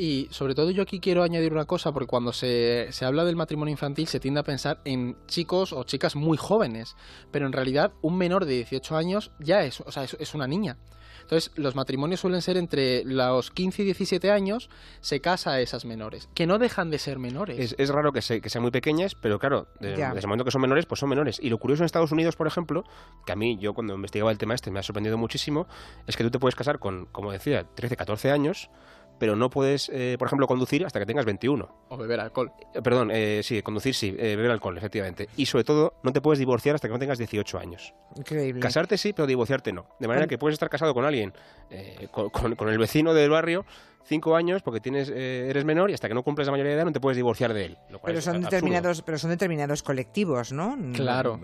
Y 0.00 0.28
sobre 0.30 0.54
todo 0.54 0.70
yo 0.70 0.82
aquí 0.84 1.00
quiero 1.00 1.24
añadir 1.24 1.52
una 1.52 1.64
cosa, 1.64 1.92
porque 1.92 2.06
cuando 2.06 2.32
se, 2.32 2.86
se 2.92 3.04
habla 3.04 3.24
del 3.24 3.34
matrimonio 3.34 3.72
infantil 3.72 4.06
se 4.06 4.20
tiende 4.20 4.38
a 4.40 4.44
pensar 4.44 4.80
en 4.84 5.16
chicos 5.26 5.72
o 5.72 5.82
chicas 5.82 6.14
muy 6.14 6.38
jóvenes, 6.38 6.94
pero 7.32 7.46
en 7.46 7.52
realidad 7.52 7.92
un 8.00 8.16
menor 8.16 8.44
de 8.46 8.54
18 8.54 8.96
años 8.96 9.32
ya 9.40 9.64
es, 9.64 9.80
o 9.80 9.90
sea, 9.90 10.04
es, 10.04 10.16
es 10.20 10.34
una 10.34 10.46
niña. 10.46 10.76
Entonces, 11.22 11.50
los 11.56 11.74
matrimonios 11.74 12.20
suelen 12.20 12.40
ser 12.40 12.56
entre 12.56 13.04
los 13.04 13.50
15 13.50 13.82
y 13.82 13.84
17 13.86 14.30
años, 14.30 14.70
se 15.00 15.20
casa 15.20 15.50
a 15.50 15.60
esas 15.60 15.84
menores, 15.84 16.28
que 16.32 16.46
no 16.46 16.58
dejan 16.58 16.88
de 16.90 16.98
ser 16.98 17.18
menores. 17.18 17.58
Es, 17.58 17.74
es 17.76 17.90
raro 17.90 18.12
que, 18.12 18.22
se- 18.22 18.40
que 18.40 18.48
sean 18.48 18.62
muy 18.62 18.70
pequeñas, 18.70 19.14
pero 19.14 19.38
claro, 19.38 19.66
de- 19.80 19.94
Ya. 19.96 20.08
desde 20.14 20.20
el 20.20 20.26
momento 20.28 20.46
que 20.46 20.52
son 20.52 20.62
menores, 20.62 20.86
pues 20.86 21.00
son 21.00 21.10
menores. 21.10 21.38
Y 21.42 21.50
lo 21.50 21.58
curioso 21.58 21.82
en 21.82 21.86
Estados 21.86 22.12
Unidos, 22.12 22.34
por 22.36 22.46
ejemplo, 22.46 22.84
que 23.26 23.32
a 23.32 23.36
mí, 23.36 23.58
yo 23.60 23.74
cuando 23.74 23.94
investigaba 23.94 24.30
el 24.30 24.38
tema 24.38 24.54
este 24.54 24.70
me 24.70 24.78
ha 24.78 24.82
sorprendido 24.82 25.18
muchísimo, 25.18 25.66
es 26.06 26.16
que 26.16 26.24
tú 26.24 26.30
te 26.30 26.38
puedes 26.38 26.54
casar 26.54 26.78
con, 26.78 27.04
como 27.06 27.30
decía, 27.30 27.64
13, 27.74 27.96
14 27.96 28.30
años, 28.30 28.70
pero 29.18 29.36
no 29.36 29.50
puedes, 29.50 29.88
eh, 29.92 30.16
por 30.18 30.26
ejemplo, 30.28 30.46
conducir 30.46 30.84
hasta 30.86 30.98
que 30.98 31.06
tengas 31.06 31.24
21. 31.24 31.68
O 31.88 31.96
beber 31.96 32.20
alcohol. 32.20 32.52
Eh, 32.74 32.80
perdón, 32.82 33.10
eh, 33.12 33.40
sí, 33.42 33.60
conducir 33.62 33.94
sí, 33.94 34.08
eh, 34.18 34.36
beber 34.36 34.50
alcohol, 34.50 34.76
efectivamente. 34.78 35.28
Y 35.36 35.46
sobre 35.46 35.64
todo, 35.64 35.94
no 36.02 36.12
te 36.12 36.20
puedes 36.20 36.38
divorciar 36.38 36.74
hasta 36.74 36.88
que 36.88 36.92
no 36.92 36.98
tengas 36.98 37.18
18 37.18 37.58
años. 37.58 37.94
Increíble. 38.16 38.60
Casarte 38.60 38.96
sí, 38.96 39.12
pero 39.12 39.26
divorciarte 39.26 39.72
no. 39.72 39.86
De 39.98 40.08
manera 40.08 40.26
que 40.26 40.38
puedes 40.38 40.54
estar 40.54 40.70
casado 40.70 40.94
con 40.94 41.04
alguien, 41.04 41.32
eh, 41.70 42.08
con, 42.10 42.30
con- 42.30 42.54
con 42.54 42.68
el 42.68 42.78
vecino 42.78 43.12
del 43.14 43.30
barrio, 43.30 43.64
cinco 44.08 44.34
años 44.34 44.62
porque 44.62 44.80
tienes 44.80 45.10
eh, 45.14 45.46
eres 45.50 45.64
menor 45.64 45.90
y 45.90 45.94
hasta 45.94 46.08
que 46.08 46.14
no 46.14 46.22
cumples 46.22 46.46
la 46.46 46.52
mayoría 46.52 46.70
de 46.72 46.76
edad 46.78 46.84
no 46.86 46.92
te 46.92 47.00
puedes 47.00 47.16
divorciar 47.16 47.52
de 47.52 47.66
él. 47.66 47.78
lo 47.90 47.98
cual 47.98 48.12
Pero 48.12 48.22
son 48.22 48.36
absurdo. 48.36 48.50
determinados, 48.50 49.02
pero 49.02 49.18
son 49.18 49.30
determinados 49.30 49.82
colectivos, 49.82 50.50
¿no? 50.52 50.76
Claro. 50.94 51.38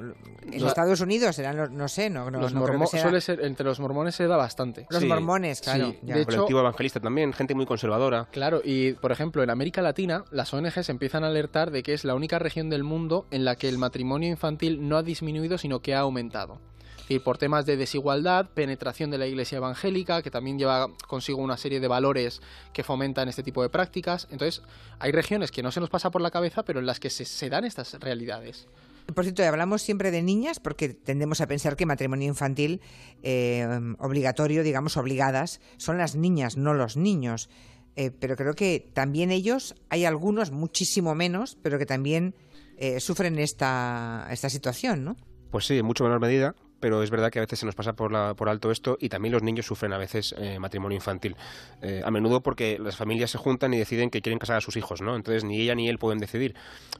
En 0.50 0.60
Los- 0.60 0.68
Estados 0.70 1.00
Unidos 1.00 1.36
serán 1.36 1.56
los, 1.56 1.70
no 1.70 1.86
sé, 1.88 2.08
no, 2.10 2.30
no, 2.30 2.40
los 2.40 2.52
no 2.54 2.64
creo 2.64 2.72
que 2.72 2.78
mormo- 2.84 2.86
sea- 2.90 3.02
suele 3.02 3.20
ser, 3.20 3.44
entre 3.44 3.64
los 3.66 3.78
mormones 3.80 4.14
se 4.14 4.26
da 4.26 4.36
bastante. 4.36 4.86
los 4.90 5.00
Sí, 5.02 5.06
mormones, 5.06 5.60
claro. 5.60 5.90
sí, 5.90 5.98
ya. 6.02 6.14
de 6.14 6.20
El 6.22 6.26
hecho- 6.28 6.36
colectivo 6.38 6.60
evangelista 6.60 7.00
también, 7.00 7.32
gente 7.32 7.54
muy 7.54 7.66
conservadora. 7.66 8.28
Claro, 8.32 8.60
y 8.64 8.92
por 8.94 9.12
ejemplo, 9.12 9.42
en 9.42 9.50
América 9.50 9.82
Latina, 9.82 10.24
las 10.30 10.52
ONGs 10.54 10.88
empiezan 10.88 11.22
a 11.24 11.28
alertar 11.28 11.70
de 11.70 11.82
que 11.82 11.92
es 11.92 12.04
la 12.04 12.14
única 12.14 12.38
región 12.38 12.70
del 12.70 12.82
mundo 12.82 13.26
en 13.30 13.44
la 13.44 13.56
que 13.56 13.68
el 13.68 13.78
matrimonio 13.78 14.28
infantil 14.30 14.88
no 14.88 14.96
ha 14.96 15.02
disminuido, 15.02 15.58
sino 15.58 15.80
que 15.80 15.94
ha 15.94 16.00
aumentado. 16.00 16.60
Es 17.04 17.08
decir, 17.08 17.22
por 17.22 17.36
temas 17.36 17.66
de 17.66 17.76
desigualdad, 17.76 18.48
penetración 18.54 19.10
de 19.10 19.18
la 19.18 19.26
iglesia 19.26 19.56
evangélica, 19.56 20.22
que 20.22 20.30
también 20.30 20.58
lleva 20.58 20.88
consigo 21.06 21.42
una 21.42 21.58
serie 21.58 21.78
de 21.78 21.86
valores 21.86 22.40
que 22.72 22.82
fomentan 22.82 23.28
este 23.28 23.42
tipo 23.42 23.62
de 23.62 23.68
prácticas. 23.68 24.26
Entonces, 24.30 24.62
hay 24.98 25.12
regiones 25.12 25.50
que 25.50 25.62
no 25.62 25.70
se 25.70 25.80
nos 25.80 25.90
pasa 25.90 26.10
por 26.10 26.22
la 26.22 26.30
cabeza, 26.30 26.64
pero 26.64 26.80
en 26.80 26.86
las 26.86 27.00
que 27.00 27.10
se, 27.10 27.26
se 27.26 27.50
dan 27.50 27.66
estas 27.66 27.92
realidades. 28.00 28.68
Por 29.12 29.24
cierto, 29.24 29.42
hablamos 29.44 29.82
siempre 29.82 30.10
de 30.10 30.22
niñas 30.22 30.60
porque 30.60 30.88
tendemos 30.88 31.42
a 31.42 31.46
pensar 31.46 31.76
que 31.76 31.84
matrimonio 31.84 32.26
infantil 32.26 32.80
eh, 33.22 33.68
obligatorio, 33.98 34.62
digamos, 34.62 34.96
obligadas, 34.96 35.60
son 35.76 35.98
las 35.98 36.16
niñas, 36.16 36.56
no 36.56 36.72
los 36.72 36.96
niños. 36.96 37.50
Eh, 37.96 38.10
pero 38.18 38.34
creo 38.34 38.54
que 38.54 38.90
también 38.94 39.30
ellos, 39.30 39.74
hay 39.90 40.06
algunos, 40.06 40.52
muchísimo 40.52 41.14
menos, 41.14 41.58
pero 41.62 41.78
que 41.78 41.86
también 41.86 42.34
eh, 42.78 42.98
sufren 42.98 43.38
esta, 43.38 44.26
esta 44.30 44.48
situación, 44.48 45.04
¿no? 45.04 45.16
Pues 45.50 45.66
sí, 45.66 45.78
en 45.78 45.86
mucho 45.86 46.02
menor 46.04 46.20
medida, 46.20 46.56
pero 46.84 47.02
es 47.02 47.08
verdad 47.08 47.30
que 47.30 47.38
a 47.38 47.40
veces 47.40 47.60
se 47.60 47.64
nos 47.64 47.74
pasa 47.74 47.94
por, 47.94 48.12
la, 48.12 48.34
por 48.34 48.50
alto 48.50 48.70
esto 48.70 48.98
y 49.00 49.08
también 49.08 49.32
los 49.32 49.42
niños 49.42 49.64
sufren 49.64 49.94
a 49.94 49.96
veces 49.96 50.34
eh, 50.36 50.58
matrimonio 50.58 50.96
infantil. 50.96 51.34
Eh, 51.80 52.02
a 52.04 52.10
menudo 52.10 52.42
porque 52.42 52.78
las 52.78 52.94
familias 52.94 53.30
se 53.30 53.38
juntan 53.38 53.72
y 53.72 53.78
deciden 53.78 54.10
que 54.10 54.20
quieren 54.20 54.38
casar 54.38 54.58
a 54.58 54.60
sus 54.60 54.76
hijos, 54.76 55.00
¿no? 55.00 55.16
Entonces 55.16 55.44
ni 55.44 55.58
ella 55.62 55.74
ni 55.74 55.88
él 55.88 55.96
pueden 55.96 56.18
decidir. 56.18 56.54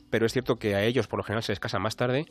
Pero 0.08 0.24
es 0.24 0.32
cierto 0.32 0.56
que 0.56 0.74
a 0.74 0.82
ellos 0.82 1.06
por 1.06 1.18
lo 1.18 1.22
general 1.22 1.42
se 1.42 1.52
les 1.52 1.60
casa 1.60 1.78
más 1.78 1.96
tarde 1.96 2.24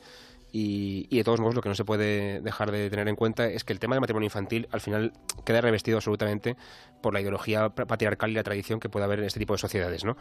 y, 0.51 1.15
de 1.15 1.23
todos 1.23 1.39
modos 1.39 1.53
lo 1.53 1.61
que 1.61 1.69
no 1.69 1.75
se 1.75 1.85
puede 1.85 2.41
dejar 2.41 2.71
de 2.71 2.89
tener 2.89 3.07
en 3.07 3.15
cuenta 3.15 3.45
es 3.45 3.63
que 3.63 3.73
el 3.73 3.79
tema 3.79 3.93
del 3.93 4.01
matrimonio 4.01 4.25
infantil 4.25 4.67
al 4.71 4.81
final 4.81 5.13
queda 5.45 5.61
revestido 5.61 5.97
absolutamente 5.97 6.55
por 7.01 7.13
la 7.13 7.21
ideología 7.21 7.69
patriarcal 7.69 8.31
y 8.31 8.33
la 8.33 8.43
tradición 8.43 8.79
que 8.79 8.89
puede 8.89 9.05
haber 9.05 9.19
en 9.19 9.25
este 9.25 9.39
tipo 9.39 9.53
de 9.53 9.59
sociedades, 9.59 10.05
¿no? 10.05 10.15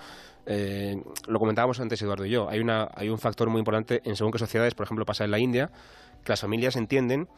Eh, 0.45 0.97
lo 1.29 1.39
comentábamos 1.39 1.81
antes 1.81 2.01
Eduardo 2.03 2.27
y 2.27 2.31
yo. 2.31 2.49
Hay, 2.51 2.61
una, 2.61 2.91
hay 2.95 3.09
un 3.09 3.19
factor 3.19 3.49
muy 3.49 3.59
importante 3.59 4.03
en 4.05 4.17
según 4.17 4.33
qué 4.33 4.39
sociedades, 4.39 4.75
por 4.75 4.85
ejemplo 4.85 5.07
pasa 5.07 5.25
en 5.25 5.31
la 5.31 5.39
India, 5.39 5.71
las 6.27 6.41
familias 6.41 6.77
entienden 6.77 7.29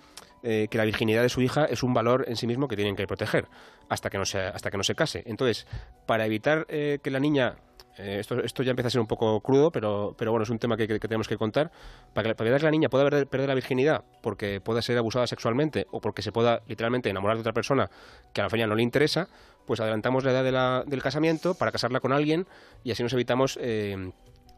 eh, 0.42 0.68
que 0.70 0.76
la 0.76 0.84
virginidad 0.84 1.22
de 1.22 1.30
su 1.30 1.40
hija 1.40 1.64
es 1.64 1.82
un 1.82 1.94
valor 1.94 2.26
en 2.28 2.36
sí 2.36 2.46
mismo 2.46 2.68
que 2.68 2.76
tienen 2.76 2.96
que 2.96 3.06
proteger 3.06 3.46
hasta 3.88 4.10
que 4.10 4.18
no 4.18 4.26
se, 4.26 4.40
hasta 4.40 4.70
que 4.70 4.76
no 4.76 4.84
se 4.84 4.94
case. 4.94 5.22
Entonces, 5.26 5.66
para 6.04 6.26
evitar 6.26 6.66
eh, 6.68 6.98
que 7.02 7.10
la 7.10 7.18
niña 7.18 7.56
eh, 7.96 8.18
esto, 8.20 8.38
esto, 8.42 8.62
ya 8.62 8.70
empieza 8.70 8.88
a 8.88 8.90
ser 8.90 9.00
un 9.00 9.06
poco 9.06 9.40
crudo, 9.40 9.70
pero, 9.70 10.14
pero 10.18 10.32
bueno, 10.32 10.42
es 10.42 10.50
un 10.50 10.58
tema 10.58 10.76
que, 10.76 10.86
que, 10.86 10.98
tenemos 10.98 11.28
que 11.28 11.38
contar. 11.38 11.70
Para 12.12 12.28
que, 12.28 12.34
para 12.34 12.48
evitar 12.50 12.60
que 12.60 12.66
la 12.66 12.70
niña 12.72 12.90
pueda 12.90 13.08
perder, 13.08 13.48
la 13.48 13.54
virginidad 13.54 14.04
porque 14.20 14.60
pueda 14.60 14.82
ser 14.82 14.98
abusada 14.98 15.26
sexualmente 15.26 15.86
o 15.90 16.02
porque 16.02 16.20
se 16.20 16.30
pueda 16.30 16.60
literalmente 16.66 17.08
enamorar 17.08 17.38
de 17.38 17.40
otra 17.40 17.54
persona 17.54 17.88
que 18.34 18.42
a 18.42 18.44
la 18.44 18.50
familia 18.50 18.66
no 18.66 18.74
le 18.74 18.82
interesa, 18.82 19.28
pues 19.64 19.80
adelantamos 19.80 20.24
la 20.24 20.32
edad 20.32 20.84
del 20.84 21.02
casamiento 21.02 21.54
para 21.54 21.72
casarla 21.72 22.00
con 22.00 22.12
alguien 22.12 22.46
y 22.82 22.90
así 22.90 23.02
nos 23.02 23.14
evitamos 23.14 23.58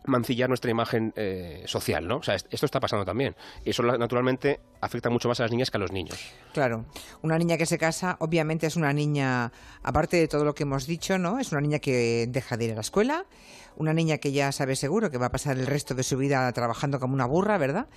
mancillar 0.06 0.48
nuestra 0.48 0.70
imagen 0.70 1.12
eh, 1.16 1.62
social, 1.66 2.06
¿no? 2.06 2.18
O 2.18 2.22
sea, 2.22 2.34
esto 2.34 2.66
está 2.66 2.80
pasando 2.80 3.04
también. 3.04 3.36
Y 3.64 3.70
eso 3.70 3.82
naturalmente 3.82 4.60
afecta 4.80 5.10
mucho 5.10 5.28
más 5.28 5.40
a 5.40 5.44
las 5.44 5.52
niñas 5.52 5.70
que 5.70 5.76
a 5.76 5.80
los 5.80 5.92
niños. 5.92 6.18
Claro. 6.52 6.86
Una 7.22 7.38
niña 7.38 7.56
que 7.56 7.66
se 7.66 7.78
casa, 7.78 8.16
obviamente 8.20 8.66
es 8.66 8.76
una 8.76 8.92
niña, 8.92 9.52
aparte 9.82 10.16
de 10.16 10.28
todo 10.28 10.44
lo 10.44 10.54
que 10.54 10.62
hemos 10.62 10.86
dicho, 10.86 11.18
¿no? 11.18 11.38
Es 11.38 11.52
una 11.52 11.60
niña 11.60 11.78
que 11.78 12.26
deja 12.28 12.56
de 12.56 12.64
ir 12.66 12.72
a 12.72 12.75
la 12.75 12.80
escuela, 12.80 13.26
una 13.76 13.92
niña 13.92 14.18
que 14.18 14.32
ya 14.32 14.52
sabe 14.52 14.75
seguro 14.75 15.10
que 15.10 15.18
va 15.18 15.26
a 15.26 15.30
pasar 15.30 15.58
el 15.58 15.66
resto 15.66 15.94
de 15.94 16.02
su 16.02 16.16
vida 16.16 16.50
trabajando 16.52 16.98
como 16.98 17.14
una 17.14 17.26
burra, 17.26 17.58
¿verdad? 17.58 17.88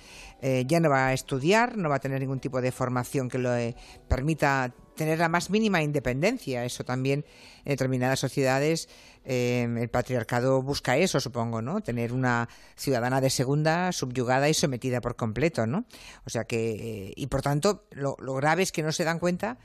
Eh, 0.42 0.64
ya 0.66 0.80
no 0.80 0.90
va 0.90 1.08
a 1.08 1.12
estudiar, 1.12 1.76
no 1.76 1.88
va 1.88 1.96
a 1.96 2.00
tener 2.00 2.20
ningún 2.20 2.40
tipo 2.40 2.60
de 2.60 2.70
formación 2.70 3.28
que 3.28 3.38
le 3.38 3.74
permita 4.08 4.72
tener 5.00 5.18
la 5.18 5.30
más 5.30 5.48
mínima 5.48 5.82
independencia. 5.82 6.62
Eso 6.66 6.84
también 6.84 7.24
en 7.64 7.70
determinadas 7.70 8.20
sociedades 8.20 8.86
eh, 9.24 9.66
el 9.78 9.88
patriarcado 9.88 10.62
busca 10.62 10.98
eso, 10.98 11.20
supongo, 11.20 11.62
¿no? 11.62 11.80
Tener 11.80 12.12
una 12.12 12.50
ciudadana 12.76 13.22
de 13.22 13.30
segunda 13.30 13.92
subyugada 13.92 14.50
y 14.50 14.54
sometida 14.54 15.00
por 15.00 15.16
completo, 15.16 15.66
¿no? 15.66 15.86
O 16.26 16.30
sea 16.30 16.44
que 16.44 16.72
eh, 16.72 17.12
y 17.16 17.28
por 17.28 17.40
tanto 17.40 17.86
lo, 17.92 18.14
grave 18.34 18.62
es 18.62 18.72
que 18.72 18.82
no 18.82 18.92
se 18.92 19.04
dan 19.04 19.18
cuenta 19.18 19.56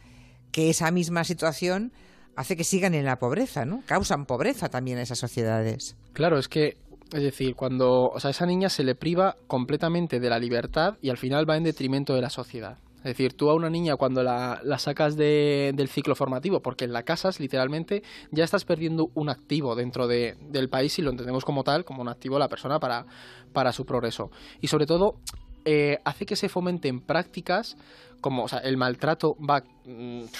que 0.54 0.70
esa 0.70 0.90
misma 0.92 1.26
situación 1.26 1.92
hace 2.38 2.56
que 2.56 2.64
sigan 2.64 2.94
en 2.94 3.04
la 3.04 3.18
pobreza, 3.18 3.66
¿no? 3.66 3.84
Causan 3.86 4.26
pobreza 4.26 4.70
también 4.70 5.00
a 5.00 5.02
esas 5.02 5.20
sociedades. 5.20 5.98
Claro, 6.14 6.40
es 6.40 6.48
que 6.48 6.78
es 7.12 7.24
decir, 7.24 7.56
cuando 7.56 8.06
o 8.06 8.20
sea, 8.22 8.32
esa 8.32 8.46
niña 8.46 8.70
se 8.70 8.86
le 8.86 8.96
priva 8.96 9.36
completamente 9.48 10.22
de 10.22 10.30
la 10.30 10.40
libertad 10.40 10.94
y 11.02 11.10
al 11.10 11.18
final 11.18 11.50
va 11.50 11.58
en 11.58 11.64
detrimento 11.64 12.16
de 12.16 12.22
la 12.22 12.30
sociedad. 12.30 12.78
Es 13.06 13.10
decir, 13.10 13.34
tú 13.34 13.52
a 13.52 13.54
una 13.54 13.70
niña 13.70 13.98
cuando 13.98 14.24
la, 14.24 14.60
sacas 14.80 15.16
de, 15.16 15.74
del 15.76 15.90
ciclo 15.90 16.16
formativo, 16.16 16.62
porque 16.62 16.88
la 16.88 17.04
casas 17.04 17.40
literalmente, 17.40 18.02
ya 18.32 18.44
estás 18.44 18.66
perdiendo 18.66 19.12
un 19.14 19.30
activo 19.30 19.76
dentro 19.76 20.08
de, 20.08 20.36
del 20.50 20.70
país 20.70 20.98
y 20.98 21.04
lo 21.04 21.12
entendemos 21.12 21.46
como 21.46 21.64
tal, 21.64 21.86
como 21.86 22.02
un 22.02 22.10
activo 22.10 22.40
la 22.40 22.50
persona 22.50 22.80
para, 22.80 23.06
para 23.54 23.72
su 23.74 23.86
progreso. 23.86 24.32
Y 24.60 24.70
sobre 24.70 24.88
todo, 24.88 25.20
eh, 25.66 26.00
hace 26.04 26.26
que 26.26 26.36
se 26.36 26.50
fomenten 26.50 27.00
prácticas 27.00 27.78
como, 28.22 28.48
el 28.64 28.76
maltrato 28.76 29.38
va, 29.38 29.62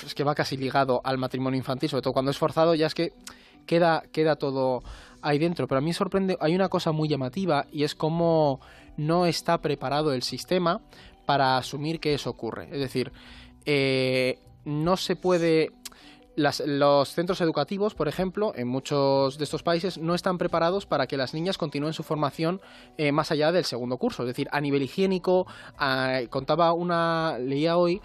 es 0.04 0.16
que 0.16 0.24
va 0.24 0.34
casi 0.34 0.58
ligado 0.58 1.02
al 1.04 1.20
matrimonio 1.20 1.60
infantil, 1.60 1.90
sobre 1.90 2.02
todo 2.02 2.14
cuando 2.14 2.32
es 2.32 2.38
forzado, 2.40 2.74
ya 2.74 2.88
es 2.88 2.96
que 2.96 3.14
queda, 3.68 4.06
queda 4.12 4.38
todo 4.38 4.82
ahí 5.22 5.38
dentro. 5.38 5.68
Pero 5.68 5.78
a 5.78 5.82
mí 5.82 5.90
me 5.90 5.94
sorprende, 5.94 6.36
hay 6.40 6.56
una 6.56 6.70
cosa 6.70 6.92
muy 6.92 7.10
llamativa 7.10 7.68
y 7.72 7.84
es 7.84 7.94
cómo 7.94 8.60
no 8.98 9.28
está 9.28 9.62
preparado 9.62 10.14
el 10.14 10.24
sistema 10.24 10.82
para 11.26 11.58
asumir 11.58 12.00
que 12.00 12.14
eso 12.14 12.30
ocurre. 12.30 12.70
Es 12.72 12.80
decir, 12.80 13.12
eh, 13.66 14.40
no 14.64 14.98
se 14.98 15.16
puede... 15.16 15.72
Las, 16.38 16.60
los 16.60 17.14
centros 17.14 17.40
educativos, 17.40 17.96
por 17.96 18.10
ejemplo, 18.10 18.52
en 18.58 18.68
muchos 18.68 19.38
de 19.38 19.46
estos 19.46 19.64
países 19.64 19.98
no 19.98 20.14
están 20.16 20.38
preparados 20.38 20.86
para 20.86 21.08
que 21.08 21.16
las 21.16 21.34
niñas 21.34 21.58
continúen 21.58 21.94
su 21.94 22.04
formación 22.04 22.60
eh, 22.98 23.14
más 23.14 23.32
allá 23.32 23.54
del 23.54 23.64
segundo 23.64 23.98
curso. 23.98 24.24
Es 24.24 24.28
decir, 24.28 24.50
a 24.52 24.60
nivel 24.60 24.84
higiénico, 24.84 25.48
a, 25.78 26.20
contaba 26.30 26.74
una, 26.74 27.38
leía 27.40 27.78
hoy 27.78 28.02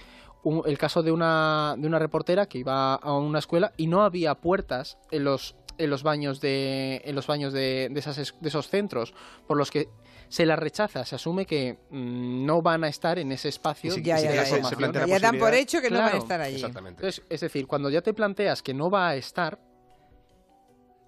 el 0.64 0.78
caso 0.78 1.02
de 1.02 1.12
una, 1.12 1.74
de 1.76 1.86
una 1.86 1.98
reportera 1.98 2.46
que 2.46 2.58
iba 2.58 2.94
a 2.94 3.12
una 3.18 3.40
escuela 3.40 3.72
y 3.76 3.88
no 3.88 4.02
había 4.02 4.36
puertas 4.36 4.96
en 5.10 5.24
los 5.24 5.56
en 5.78 5.88
los 5.88 6.02
baños 6.02 6.40
de 6.40 7.00
en 7.04 7.14
los 7.14 7.26
baños 7.26 7.52
de, 7.52 7.88
de, 7.90 8.00
esas, 8.00 8.16
de 8.16 8.48
esos 8.48 8.68
centros 8.68 9.14
por 9.46 9.56
los 9.56 9.70
que 9.70 9.88
se 10.30 10.46
la 10.46 10.54
rechaza, 10.54 11.04
se 11.04 11.16
asume 11.16 11.44
que 11.44 11.76
mmm, 11.90 12.46
no 12.46 12.62
van 12.62 12.84
a 12.84 12.88
estar 12.88 13.18
en 13.18 13.32
ese 13.32 13.48
espacio. 13.48 13.96
Ya, 13.96 14.20
ya, 14.20 14.32
ya, 14.32 14.44
se, 14.44 14.62
se 14.62 14.76
ya 14.78 15.18
dan 15.18 15.38
por 15.38 15.52
hecho 15.52 15.82
que 15.82 15.88
claro, 15.88 16.04
no 16.04 16.10
van 16.10 16.20
a 16.20 16.22
estar 16.22 16.40
allí. 16.40 16.54
Exactamente. 16.54 17.00
Entonces, 17.00 17.24
es 17.28 17.40
decir, 17.40 17.66
cuando 17.66 17.90
ya 17.90 18.00
te 18.00 18.14
planteas 18.14 18.62
que 18.62 18.72
no 18.72 18.88
va 18.88 19.08
a 19.08 19.16
estar, 19.16 19.58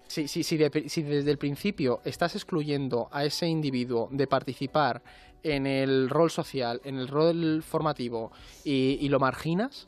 si, 0.07 0.27
si, 0.27 0.43
si, 0.43 0.57
de, 0.57 0.89
si 0.89 1.03
desde 1.03 1.31
el 1.31 1.37
principio 1.37 2.01
estás 2.03 2.35
excluyendo 2.35 3.07
a 3.13 3.23
ese 3.23 3.47
individuo 3.47 4.09
de 4.11 4.27
participar 4.27 5.01
en 5.41 5.67
el 5.67 6.09
rol 6.09 6.29
social, 6.29 6.81
en 6.83 6.99
el 6.99 7.07
rol 7.07 7.63
formativo 7.63 8.33
y, 8.65 8.97
y 8.99 9.07
lo 9.07 9.19
marginas, 9.19 9.87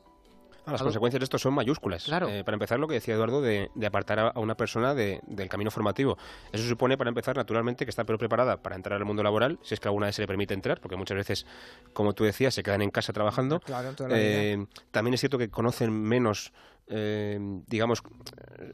Ah, 0.65 0.71
las 0.71 0.81
consecuencias 0.81 1.19
de 1.19 1.23
esto 1.25 1.37
son 1.37 1.53
mayúsculas. 1.53 2.05
Claro. 2.05 2.27
Eh, 2.27 2.43
para 2.43 2.55
empezar, 2.55 2.79
lo 2.79 2.87
que 2.87 2.95
decía 2.95 3.13
Eduardo 3.13 3.41
de, 3.41 3.69
de 3.73 3.87
apartar 3.87 4.19
a, 4.19 4.39
una 4.39 4.55
persona 4.55 4.93
de, 4.93 5.21
del 5.27 5.49
camino 5.49 5.71
formativo. 5.71 6.17
Eso 6.51 6.67
supone, 6.67 6.97
para 6.97 7.09
empezar, 7.09 7.35
naturalmente, 7.35 7.85
que 7.85 7.89
está 7.89 8.03
peor 8.03 8.19
preparada 8.19 8.57
para 8.57 8.75
entrar 8.75 8.97
al 8.97 9.05
mundo 9.05 9.23
laboral, 9.23 9.59
si 9.61 9.73
es 9.73 9.79
que 9.79 9.87
alguna 9.87 10.07
vez 10.07 10.15
se 10.15 10.21
le 10.21 10.27
permite 10.27 10.53
entrar, 10.53 10.79
porque 10.79 10.95
muchas 10.95 11.17
veces, 11.17 11.45
como 11.93 12.13
tú 12.13 12.23
decías, 12.23 12.53
se 12.53 12.63
quedan 12.63 12.81
en 12.81 12.91
casa 12.91 13.13
trabajando. 13.13 13.59
Claro, 13.59 13.93
eh, 14.09 14.65
también 14.91 15.13
es 15.13 15.19
cierto 15.19 15.37
que 15.37 15.49
conocen 15.49 15.91
menos 15.91 16.51
eh, 16.87 17.39
digamos, 17.67 18.03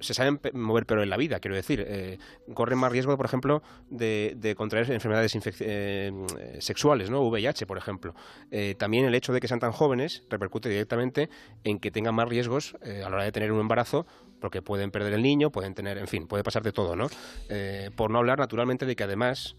se 0.01 0.13
saben 0.13 0.39
mover 0.53 0.85
peor 0.85 1.01
en 1.01 1.09
la 1.09 1.17
vida, 1.17 1.39
quiero 1.39 1.55
decir. 1.55 1.83
Eh, 1.87 2.17
corren 2.53 2.77
más 2.77 2.91
riesgo, 2.91 3.15
por 3.15 3.25
ejemplo, 3.25 3.63
de, 3.89 4.53
contraer 4.57 4.91
enfermedades 4.91 5.37
eh, 5.61 6.11
sexuales, 6.59 7.09
¿no? 7.09 7.21
VIH, 7.21 7.65
por 7.65 7.77
ejemplo. 7.77 8.13
También 8.77 9.05
el 9.05 9.15
hecho 9.15 9.33
de 9.33 9.39
que 9.39 9.47
sean 9.47 9.59
tan 9.59 9.71
jóvenes 9.71 10.23
repercute 10.29 10.69
directamente 10.69 11.29
en 11.63 11.79
que 11.79 11.91
tengan 11.91 12.15
más 12.15 12.27
riesgos 12.27 12.75
a 12.83 13.09
la 13.09 13.15
hora 13.15 13.23
de 13.23 13.31
tener 13.31 13.51
un 13.51 13.59
embarazo, 13.59 14.05
porque 14.39 14.61
pueden 14.61 14.91
perder 14.91 15.13
el 15.13 15.21
niño, 15.21 15.51
pueden 15.51 15.73
tener, 15.73 15.97
en 15.97 16.07
fin, 16.07 16.27
puede 16.27 16.43
pasar 16.43 16.63
de 16.63 16.71
todo, 16.71 16.95
¿no? 16.95 17.07
por 17.95 18.11
no 18.11 18.19
hablar, 18.19 18.39
naturalmente, 18.39 18.85
de 18.85 18.95
que 18.95 19.03
además 19.03 19.55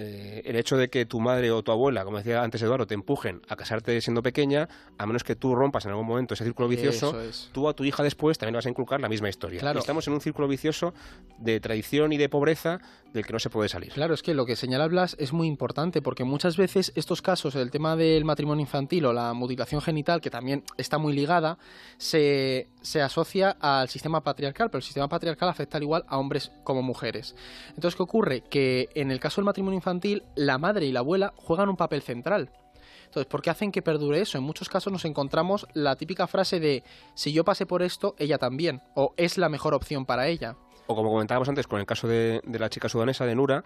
eh, 0.00 0.42
el 0.44 0.54
hecho 0.54 0.76
de 0.76 0.88
que 0.88 1.06
tu 1.06 1.18
madre 1.18 1.50
o 1.50 1.60
tu 1.64 1.72
abuela, 1.72 2.04
como 2.04 2.18
decía 2.18 2.40
antes 2.44 2.62
Eduardo, 2.62 2.86
te 2.86 2.94
empujen 2.94 3.42
a 3.48 3.56
casarte 3.56 4.00
siendo 4.00 4.22
pequeña, 4.22 4.68
a 4.96 5.06
menos 5.06 5.24
que 5.24 5.34
tú 5.34 5.56
rompas 5.56 5.86
en 5.86 5.90
algún 5.90 6.06
momento 6.06 6.34
ese 6.34 6.44
círculo 6.44 6.68
vicioso, 6.68 7.20
es. 7.20 7.50
tú 7.52 7.68
a 7.68 7.74
tu 7.74 7.82
hija 7.82 8.04
después 8.04 8.38
también 8.38 8.54
vas 8.54 8.66
a 8.66 8.68
inculcar 8.68 9.00
la 9.00 9.08
misma 9.08 9.28
historia. 9.28 9.58
Claro. 9.58 9.78
Y 9.78 9.80
estamos 9.80 10.06
en 10.06 10.14
un 10.14 10.20
círculo 10.20 10.46
vicioso 10.46 10.94
de 11.38 11.58
tradición 11.58 12.12
y 12.12 12.16
de 12.16 12.28
pobreza 12.28 12.80
del 13.12 13.26
que 13.26 13.32
no 13.32 13.40
se 13.40 13.50
puede 13.50 13.68
salir. 13.68 13.92
Claro, 13.92 14.14
es 14.14 14.22
que 14.22 14.34
lo 14.34 14.46
que 14.46 14.54
señala 14.54 14.86
Blas 14.86 15.16
es 15.18 15.32
muy 15.32 15.48
importante 15.48 16.00
porque 16.00 16.22
muchas 16.22 16.56
veces 16.56 16.92
estos 16.94 17.20
casos, 17.20 17.56
el 17.56 17.72
tema 17.72 17.96
del 17.96 18.24
matrimonio 18.24 18.62
infantil 18.62 19.06
o 19.06 19.12
la 19.12 19.32
mutilación 19.32 19.80
genital, 19.80 20.20
que 20.20 20.30
también 20.30 20.62
está 20.76 20.98
muy 20.98 21.12
ligada, 21.12 21.58
se, 21.96 22.68
se 22.88 23.02
asocia 23.02 23.56
al 23.60 23.90
sistema 23.90 24.22
patriarcal, 24.22 24.70
pero 24.70 24.78
el 24.78 24.82
sistema 24.82 25.08
patriarcal 25.08 25.50
afecta 25.50 25.76
al 25.76 25.82
igual 25.82 26.04
a 26.08 26.16
hombres 26.16 26.52
como 26.64 26.80
mujeres. 26.82 27.36
Entonces, 27.68 27.94
¿qué 27.94 28.02
ocurre? 28.02 28.40
Que 28.40 28.88
en 28.94 29.10
el 29.10 29.20
caso 29.20 29.42
del 29.42 29.44
matrimonio 29.44 29.76
infantil, 29.76 30.22
la 30.36 30.56
madre 30.56 30.86
y 30.86 30.92
la 30.92 31.00
abuela 31.00 31.34
juegan 31.36 31.68
un 31.68 31.76
papel 31.76 32.00
central. 32.00 32.50
Entonces, 33.04 33.26
¿por 33.26 33.42
qué 33.42 33.50
hacen 33.50 33.72
que 33.72 33.82
perdure 33.82 34.22
eso? 34.22 34.38
En 34.38 34.44
muchos 34.44 34.70
casos 34.70 34.90
nos 34.90 35.04
encontramos 35.04 35.66
la 35.74 35.96
típica 35.96 36.26
frase 36.26 36.60
de 36.60 36.82
si 37.14 37.32
yo 37.32 37.44
pasé 37.44 37.66
por 37.66 37.82
esto, 37.82 38.14
ella 38.18 38.38
también, 38.38 38.80
o 38.94 39.12
es 39.18 39.36
la 39.36 39.50
mejor 39.50 39.74
opción 39.74 40.06
para 40.06 40.26
ella. 40.26 40.56
O 40.86 40.94
como 40.94 41.10
comentábamos 41.10 41.48
antes 41.50 41.66
con 41.66 41.80
el 41.80 41.86
caso 41.86 42.08
de, 42.08 42.40
de 42.46 42.58
la 42.58 42.70
chica 42.70 42.88
sudanesa 42.88 43.26
de 43.26 43.34
Nura, 43.34 43.64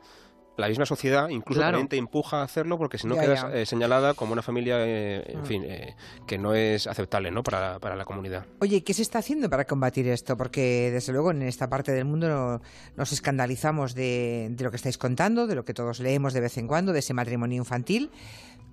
la 0.59 0.69
misma 0.69 0.85
sociedad 0.85 1.29
incluso 1.31 1.61
Claro. 1.61 1.73
también 1.79 1.89
te 1.89 1.97
empuja 1.97 2.41
a 2.41 2.43
hacerlo 2.45 2.77
porque 2.77 2.99
si 2.99 3.07
no 3.07 3.15
Ya, 3.15 3.23
quedas 3.23 3.43
ya. 3.43 3.53
eh, 3.55 3.65
señalada 3.67 4.13
como 4.15 4.35
una 4.35 4.43
familia, 4.43 4.77
eh, 4.81 5.23
en 5.27 5.41
Mm. 5.41 5.45
fin, 5.47 5.63
eh, 5.65 5.97
que 6.27 6.37
no 6.37 6.55
es 6.55 6.87
aceptable 6.87 7.31
¿no? 7.31 7.43
Para, 7.43 7.79
para 7.79 7.97
la 7.97 8.05
comunidad. 8.05 8.45
Oye, 8.61 8.85
¿qué 8.85 8.93
se 8.93 9.01
está 9.03 9.19
haciendo 9.21 9.49
para 9.49 9.65
combatir 9.65 10.07
esto? 10.09 10.37
Porque 10.37 10.91
desde 10.93 11.13
luego 11.13 11.31
en 11.31 11.43
esta 11.43 11.69
parte 11.71 11.93
del 11.93 12.05
mundo 12.05 12.29
no- 12.29 12.61
nos 12.97 13.13
escandalizamos 13.13 13.95
de, 13.95 14.49
de 14.51 14.65
lo 14.65 14.71
que 14.71 14.77
estáis 14.77 14.99
contando, 14.99 15.47
de 15.47 15.55
lo 15.55 15.65
que 15.65 15.73
todos 15.75 16.01
leemos 16.01 16.35
de 16.35 16.41
vez 16.41 16.59
en 16.59 16.67
cuando, 16.69 16.93
de 16.93 16.99
ese 16.99 17.15
matrimonio 17.15 17.57
infantil, 17.57 18.11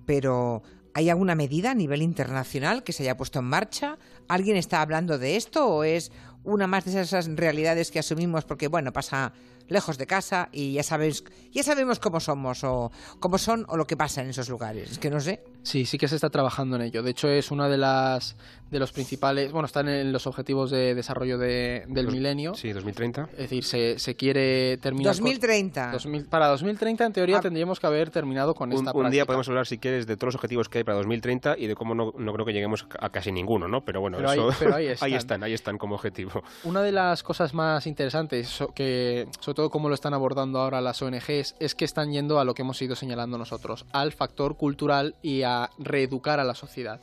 pero 0.06 0.62
¿hay 0.94 1.08
alguna 1.10 1.34
medida 1.34 1.70
a 1.70 1.74
nivel 1.74 2.02
internacional 2.02 2.82
que 2.82 2.92
se 2.92 3.04
haya 3.04 3.16
puesto 3.16 3.38
en 3.38 3.46
marcha? 3.46 3.98
¿Alguien 4.28 4.56
está 4.56 4.82
hablando 4.82 5.18
de 5.18 5.36
esto 5.36 5.66
o 5.66 5.84
es 5.84 6.12
una 6.44 6.66
más 6.66 6.84
de 6.84 7.00
esas 7.00 7.28
realidades 7.36 7.90
que 7.90 7.98
asumimos 7.98 8.44
porque, 8.44 8.68
bueno, 8.68 8.92
pasa 8.92 9.32
lejos 9.70 9.96
de 9.96 10.06
casa 10.06 10.48
y 10.52 10.74
ya 10.74 10.82
sabes, 10.82 11.24
ya 11.52 11.62
sabemos 11.62 11.98
cómo 11.98 12.20
somos 12.20 12.62
o 12.64 12.90
cómo 13.18 13.38
son 13.38 13.64
o 13.68 13.76
lo 13.76 13.86
que 13.86 13.96
pasa 13.96 14.20
en 14.20 14.28
esos 14.28 14.48
lugares. 14.48 14.92
Es 14.92 14.98
que 14.98 15.08
no 15.08 15.20
sé. 15.20 15.42
Sí, 15.62 15.86
sí 15.86 15.96
que 15.96 16.08
se 16.08 16.16
está 16.16 16.28
trabajando 16.28 16.76
en 16.76 16.82
ello. 16.82 17.02
De 17.02 17.10
hecho, 17.10 17.28
es 17.28 17.50
una 17.50 17.68
de 17.68 17.78
las 17.78 18.36
de 18.70 18.78
los 18.78 18.92
principales, 18.92 19.50
bueno, 19.50 19.66
están 19.66 19.88
en 19.88 20.12
los 20.12 20.26
objetivos 20.28 20.70
de 20.70 20.94
desarrollo 20.94 21.38
de, 21.38 21.84
del 21.88 22.06
milenio. 22.06 22.54
Sí, 22.54 22.72
2030. 22.72 23.30
Es 23.32 23.38
decir, 23.38 23.64
se, 23.64 23.98
se 23.98 24.14
quiere 24.14 24.76
terminar. 24.78 25.12
2030. 25.12 25.90
Con, 25.90 26.24
para 26.26 26.46
2030, 26.48 27.06
en 27.06 27.12
teoría, 27.12 27.38
ah, 27.38 27.40
tendríamos 27.40 27.80
que 27.80 27.86
haber 27.88 28.10
terminado 28.10 28.54
con 28.54 28.72
esta 28.72 28.92
Un 28.92 29.10
día 29.10 29.26
podemos 29.26 29.48
hablar, 29.48 29.66
si 29.66 29.78
quieres, 29.78 30.06
de 30.06 30.16
todos 30.16 30.28
los 30.28 30.34
objetivos 30.36 30.68
que 30.68 30.78
hay 30.78 30.84
para 30.84 30.98
2030 30.98 31.58
y 31.58 31.66
de 31.66 31.74
cómo 31.74 31.96
no, 31.96 32.12
no 32.16 32.32
creo 32.32 32.46
que 32.46 32.52
lleguemos 32.52 32.86
a 33.00 33.10
casi 33.10 33.32
ninguno, 33.32 33.66
¿no? 33.66 33.84
Pero 33.84 34.00
bueno, 34.00 34.18
eso, 34.18 34.50
ahí, 34.74 34.86
están. 34.86 35.02
ahí, 35.02 35.14
están. 35.14 35.42
ahí 35.42 35.52
están, 35.52 35.76
como 35.76 35.96
objetivo. 35.96 36.42
Una 36.62 36.82
de 36.82 36.92
las 36.92 37.24
cosas 37.24 37.52
más 37.52 37.88
interesantes, 37.88 38.62
que 38.74 39.26
sobre 39.40 39.56
todo 39.56 39.59
cómo 39.68 39.90
lo 39.90 39.94
están 39.94 40.14
abordando 40.14 40.60
ahora 40.60 40.80
las 40.80 41.02
ONGs, 41.02 41.56
es 41.58 41.74
que 41.74 41.84
están 41.84 42.12
yendo 42.12 42.40
a 42.40 42.44
lo 42.44 42.54
que 42.54 42.62
hemos 42.62 42.80
ido 42.80 42.96
señalando 42.96 43.36
nosotros, 43.36 43.84
al 43.92 44.12
factor 44.12 44.56
cultural 44.56 45.16
y 45.20 45.42
a 45.42 45.68
reeducar 45.78 46.40
a 46.40 46.44
la 46.44 46.54
sociedad 46.54 47.00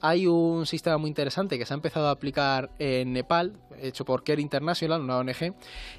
hay 0.00 0.26
un 0.26 0.66
sistema 0.66 0.98
muy 0.98 1.08
interesante 1.08 1.58
que 1.58 1.66
se 1.66 1.74
ha 1.74 1.76
empezado 1.76 2.08
a 2.08 2.12
aplicar 2.12 2.70
en 2.78 3.12
Nepal, 3.12 3.56
hecho 3.78 4.04
por 4.04 4.24
Care 4.24 4.40
International, 4.40 5.00
una 5.00 5.18
ONG, 5.18 5.54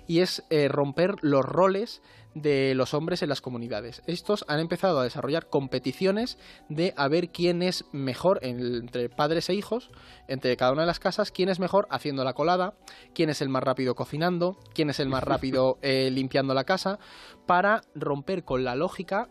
y 0.07 0.19
es 0.19 0.43
eh, 0.49 0.67
romper 0.67 1.15
los 1.21 1.45
roles 1.45 2.01
de 2.33 2.73
los 2.75 2.93
hombres 2.93 3.21
en 3.21 3.29
las 3.29 3.41
comunidades. 3.41 4.01
Estos 4.07 4.45
han 4.47 4.59
empezado 4.59 4.99
a 4.99 5.03
desarrollar 5.03 5.49
competiciones 5.49 6.37
de 6.69 6.93
a 6.95 7.07
ver 7.07 7.29
quién 7.29 7.61
es 7.61 7.85
mejor 7.91 8.39
entre 8.41 9.09
padres 9.09 9.49
e 9.49 9.53
hijos, 9.53 9.91
entre 10.27 10.55
cada 10.57 10.71
una 10.71 10.83
de 10.83 10.87
las 10.87 10.99
casas, 10.99 11.31
quién 11.31 11.49
es 11.49 11.59
mejor 11.59 11.87
haciendo 11.89 12.23
la 12.23 12.33
colada, 12.33 12.75
quién 13.13 13.29
es 13.29 13.41
el 13.41 13.49
más 13.49 13.63
rápido 13.63 13.95
cocinando, 13.95 14.57
quién 14.73 14.89
es 14.89 14.99
el 14.99 15.09
más 15.09 15.23
rápido 15.25 15.77
eh, 15.81 16.09
limpiando 16.11 16.53
la 16.53 16.63
casa, 16.63 16.99
para 17.45 17.81
romper 17.95 18.43
con 18.43 18.63
la 18.63 18.75
lógica 18.75 19.29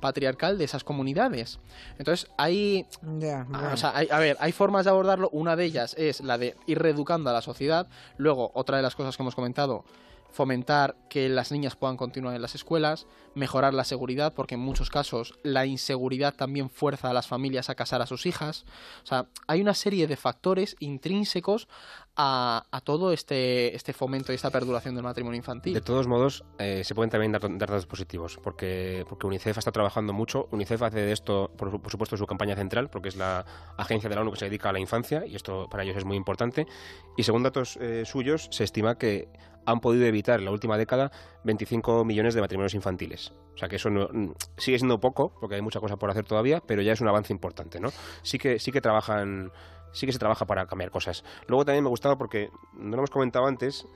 patriarcal 0.00 0.58
de 0.58 0.64
esas 0.64 0.84
comunidades. 0.84 1.58
Entonces, 1.98 2.30
hay, 2.36 2.86
hay, 3.94 4.08
a 4.10 4.18
ver, 4.18 4.36
hay 4.40 4.52
formas 4.52 4.84
de 4.84 4.90
abordarlo. 4.90 5.28
Una 5.32 5.56
de 5.56 5.64
ellas 5.64 5.94
es 5.98 6.20
la 6.20 6.38
de 6.38 6.56
ir 6.66 6.78
reeducando 6.78 7.30
a 7.30 7.32
la 7.32 7.42
sociedad. 7.42 7.88
Luego, 8.16 8.50
otra 8.54 8.76
de 8.76 8.82
las 8.82 8.94
cosas 8.94 9.16
que 9.16 9.22
hemos 9.22 9.34
comentado, 9.34 9.84
fomentar 10.34 10.96
que 11.08 11.28
las 11.28 11.52
niñas 11.52 11.76
puedan 11.76 11.96
continuar 11.96 12.34
en 12.34 12.42
las 12.42 12.56
escuelas, 12.56 13.06
mejorar 13.34 13.72
la 13.72 13.84
seguridad, 13.84 14.34
porque 14.34 14.56
en 14.56 14.60
muchos 14.60 14.90
casos 14.90 15.38
la 15.44 15.64
inseguridad 15.64 16.34
también 16.34 16.70
fuerza 16.70 17.08
a 17.08 17.12
las 17.14 17.28
familias 17.28 17.70
a 17.70 17.76
casar 17.76 18.02
a 18.02 18.06
sus 18.06 18.26
hijas. 18.26 18.64
O 19.04 19.06
sea, 19.06 19.26
hay 19.46 19.60
una 19.60 19.74
serie 19.74 20.08
de 20.08 20.16
factores 20.16 20.76
intrínsecos 20.80 21.68
a, 22.16 22.80
todo 22.84 23.12
este, 23.12 23.74
este 23.74 23.92
fomento 23.92 24.32
y 24.32 24.36
esta 24.36 24.50
perduración 24.50 24.94
del 24.94 25.04
matrimonio 25.04 25.36
infantil. 25.36 25.74
De 25.74 25.80
todos 25.80 26.06
modos, 26.06 26.44
eh, 26.58 26.82
se 26.84 26.94
pueden 26.94 27.10
también 27.10 27.32
dar, 27.32 27.42
datos 27.58 27.86
positivos, 27.86 28.38
porque, 28.42 29.04
porque 29.08 29.26
UNICEF 29.26 29.58
está 29.58 29.72
trabajando 29.72 30.12
mucho. 30.12 30.48
UNICEF 30.52 30.82
hace 30.82 31.00
de 31.00 31.12
esto, 31.12 31.50
por, 31.56 31.90
supuesto, 31.90 32.16
su 32.16 32.26
campaña 32.26 32.54
central, 32.56 32.90
porque 32.90 33.08
es 33.08 33.16
la 33.16 33.44
agencia 33.76 34.08
de 34.08 34.14
la 34.14 34.22
ONU 34.22 34.32
que 34.32 34.38
se 34.38 34.44
dedica 34.46 34.70
a 34.70 34.72
la 34.72 34.80
infancia, 34.80 35.26
y 35.26 35.34
esto 35.34 35.68
para 35.68 35.82
ellos 35.82 35.96
es 35.96 36.04
muy 36.04 36.16
importante. 36.16 36.66
Y 37.16 37.22
según 37.24 37.42
datos 37.42 37.76
eh, 37.80 38.04
suyos, 38.04 38.48
se 38.50 38.64
estima 38.64 38.96
que 38.96 39.28
han 39.66 39.80
podido 39.80 40.06
evitar 40.06 40.38
en 40.38 40.44
la 40.44 40.50
última 40.50 40.76
década 40.76 41.10
25 41.44 42.04
millones 42.04 42.34
de 42.34 42.40
matrimonios 42.40 42.74
infantiles. 42.74 43.32
O 43.54 43.58
sea 43.58 43.68
que 43.68 43.76
eso 43.76 43.90
no, 43.90 44.08
mm, 44.12 44.32
sigue 44.56 44.78
siendo 44.78 45.00
poco, 45.00 45.32
porque 45.40 45.56
hay 45.56 45.62
mucha 45.62 45.80
cosa 45.80 45.96
por 45.96 46.10
hacer 46.10 46.24
todavía, 46.24 46.60
pero 46.60 46.82
ya 46.82 46.92
es 46.92 47.00
un 47.00 47.08
avance 47.08 47.32
importante, 47.32 47.80
¿no? 47.80 47.90
Sí 48.22 48.38
que, 48.38 48.58
sí 48.58 48.72
que 48.72 48.80
trabajan, 48.80 49.52
sí 49.94 50.04
que 50.04 50.12
se 50.12 50.18
trabaja 50.18 50.44
para 50.44 50.66
cambiar 50.66 50.90
cosas. 50.90 51.24
Luego 51.46 51.64
también 51.64 51.82
me 51.82 51.90
gustaba 51.90 52.18
porque, 52.18 52.50
no 52.74 52.90
lo 52.90 52.96
hemos 52.98 53.10
comentado 53.10 53.46
antes, 53.46 53.86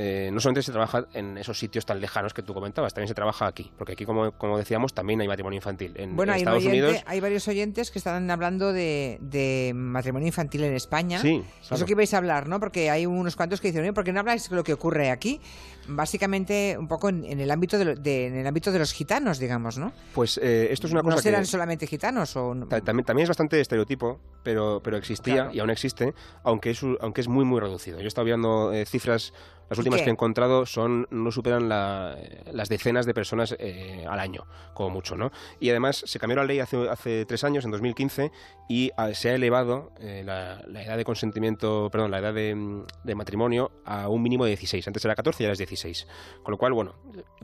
eh, 0.00 0.30
no 0.32 0.38
solamente 0.38 0.62
se 0.62 0.70
trabaja 0.70 1.06
en 1.12 1.36
esos 1.38 1.58
sitios 1.58 1.84
tan 1.84 2.00
lejanos 2.00 2.32
que 2.32 2.40
tú 2.40 2.54
comentabas, 2.54 2.94
también 2.94 3.08
se 3.08 3.14
trabaja 3.14 3.48
aquí, 3.48 3.72
porque 3.76 3.94
aquí, 3.94 4.04
como, 4.04 4.30
como 4.30 4.56
decíamos, 4.56 4.94
también 4.94 5.20
hay 5.20 5.26
matrimonio 5.26 5.56
infantil. 5.56 5.92
En, 5.96 6.14
bueno, 6.14 6.34
hay 6.34 6.42
Estados 6.42 6.64
Unidos. 6.64 6.98
Hay 7.04 7.18
varios 7.18 7.48
oyentes 7.48 7.90
que 7.90 7.98
están 7.98 8.30
hablando 8.30 8.72
de, 8.72 9.72
matrimonio 9.74 10.28
infantil 10.28 10.62
en 10.62 10.74
España. 10.74 11.18
Sí, 11.18 11.42
Eso 11.68 11.84
que 11.84 11.96
vais 11.96 12.14
a 12.14 12.18
hablar, 12.18 12.48
¿no? 12.48 12.60
Porque 12.60 12.90
hay 12.90 13.06
unos 13.06 13.34
cuantos 13.34 13.60
que 13.60 13.72
dicen, 13.72 13.92
¿por 13.92 14.04
qué 14.04 14.12
no 14.12 14.20
habláis 14.20 14.48
de 14.48 14.54
lo 14.54 14.62
que 14.62 14.72
ocurre 14.72 15.10
aquí? 15.10 15.40
Básicamente, 15.88 16.76
un 16.78 16.86
poco 16.86 17.08
en, 17.08 17.24
el 17.24 17.50
ámbito 17.50 17.76
de, 17.76 18.26
en 18.26 18.36
el 18.36 18.46
ámbito 18.46 18.70
de 18.70 18.78
los 18.78 18.92
gitanos, 18.92 19.40
digamos, 19.40 19.78
¿no? 19.78 19.92
Pues 20.14 20.38
eh, 20.40 20.68
esto 20.70 20.86
es 20.86 20.92
una 20.92 21.02
cosa. 21.02 21.16
¿No 21.16 21.22
serán 21.22 21.44
solamente 21.44 21.88
gitanos? 21.88 22.36
O 22.36 22.54
también, 22.68 23.04
también 23.04 23.24
es 23.24 23.30
bastante 23.30 23.60
estereotipo, 23.60 24.20
pero, 24.44 24.80
pero 24.80 24.96
existía 24.96 25.50
y 25.52 25.58
aún 25.58 25.70
existe, 25.70 26.14
aunque 26.44 26.70
es, 26.70 26.82
aunque 27.00 27.22
es 27.22 27.26
muy, 27.26 27.44
muy 27.44 27.58
reducido. 27.58 27.98
Yo 27.98 28.04
he 28.04 28.08
estado 28.08 28.26
viendo 28.26 28.72
eh, 28.72 28.86
cifras 28.86 29.32
las 29.68 29.78
últimas 29.88 30.02
que 30.02 30.10
he 30.10 30.12
encontrado 30.12 30.66
son 30.66 31.06
no 31.10 31.30
superan 31.30 31.68
las 31.68 32.68
decenas 32.68 33.06
de 33.06 33.14
personas 33.14 33.56
eh, 33.58 34.04
al 34.08 34.20
año, 34.20 34.46
como 34.74 34.90
mucho, 34.90 35.16
¿no? 35.16 35.30
Y 35.60 35.70
además 35.70 36.02
se 36.06 36.18
cambió 36.18 36.36
la 36.36 36.44
ley 36.44 36.60
hace, 36.60 36.88
hace 36.88 37.24
tres 37.24 37.44
años, 37.44 37.64
en 37.64 37.70
2015, 37.70 38.30
y 38.68 38.90
ah, 38.96 39.14
se 39.14 39.30
ha 39.30 39.34
elevado 39.34 39.92
eh, 40.00 40.22
la, 40.24 40.60
edad 40.82 40.96
de 40.96 41.04
consentimiento, 41.04 41.88
perdón, 41.90 42.10
la 42.10 42.18
edad 42.18 42.34
de, 42.34 43.14
matrimonio 43.14 43.70
a 43.84 44.08
un 44.08 44.22
mínimo 44.22 44.44
de 44.44 44.50
16. 44.50 44.86
Antes 44.86 45.04
era 45.04 45.14
14 45.14 45.42
y 45.42 45.46
ahora 45.46 45.52
es 45.52 45.58
16. 45.58 46.06
Con 46.42 46.52
lo 46.52 46.58
cual, 46.58 46.72
bueno, 46.72 46.94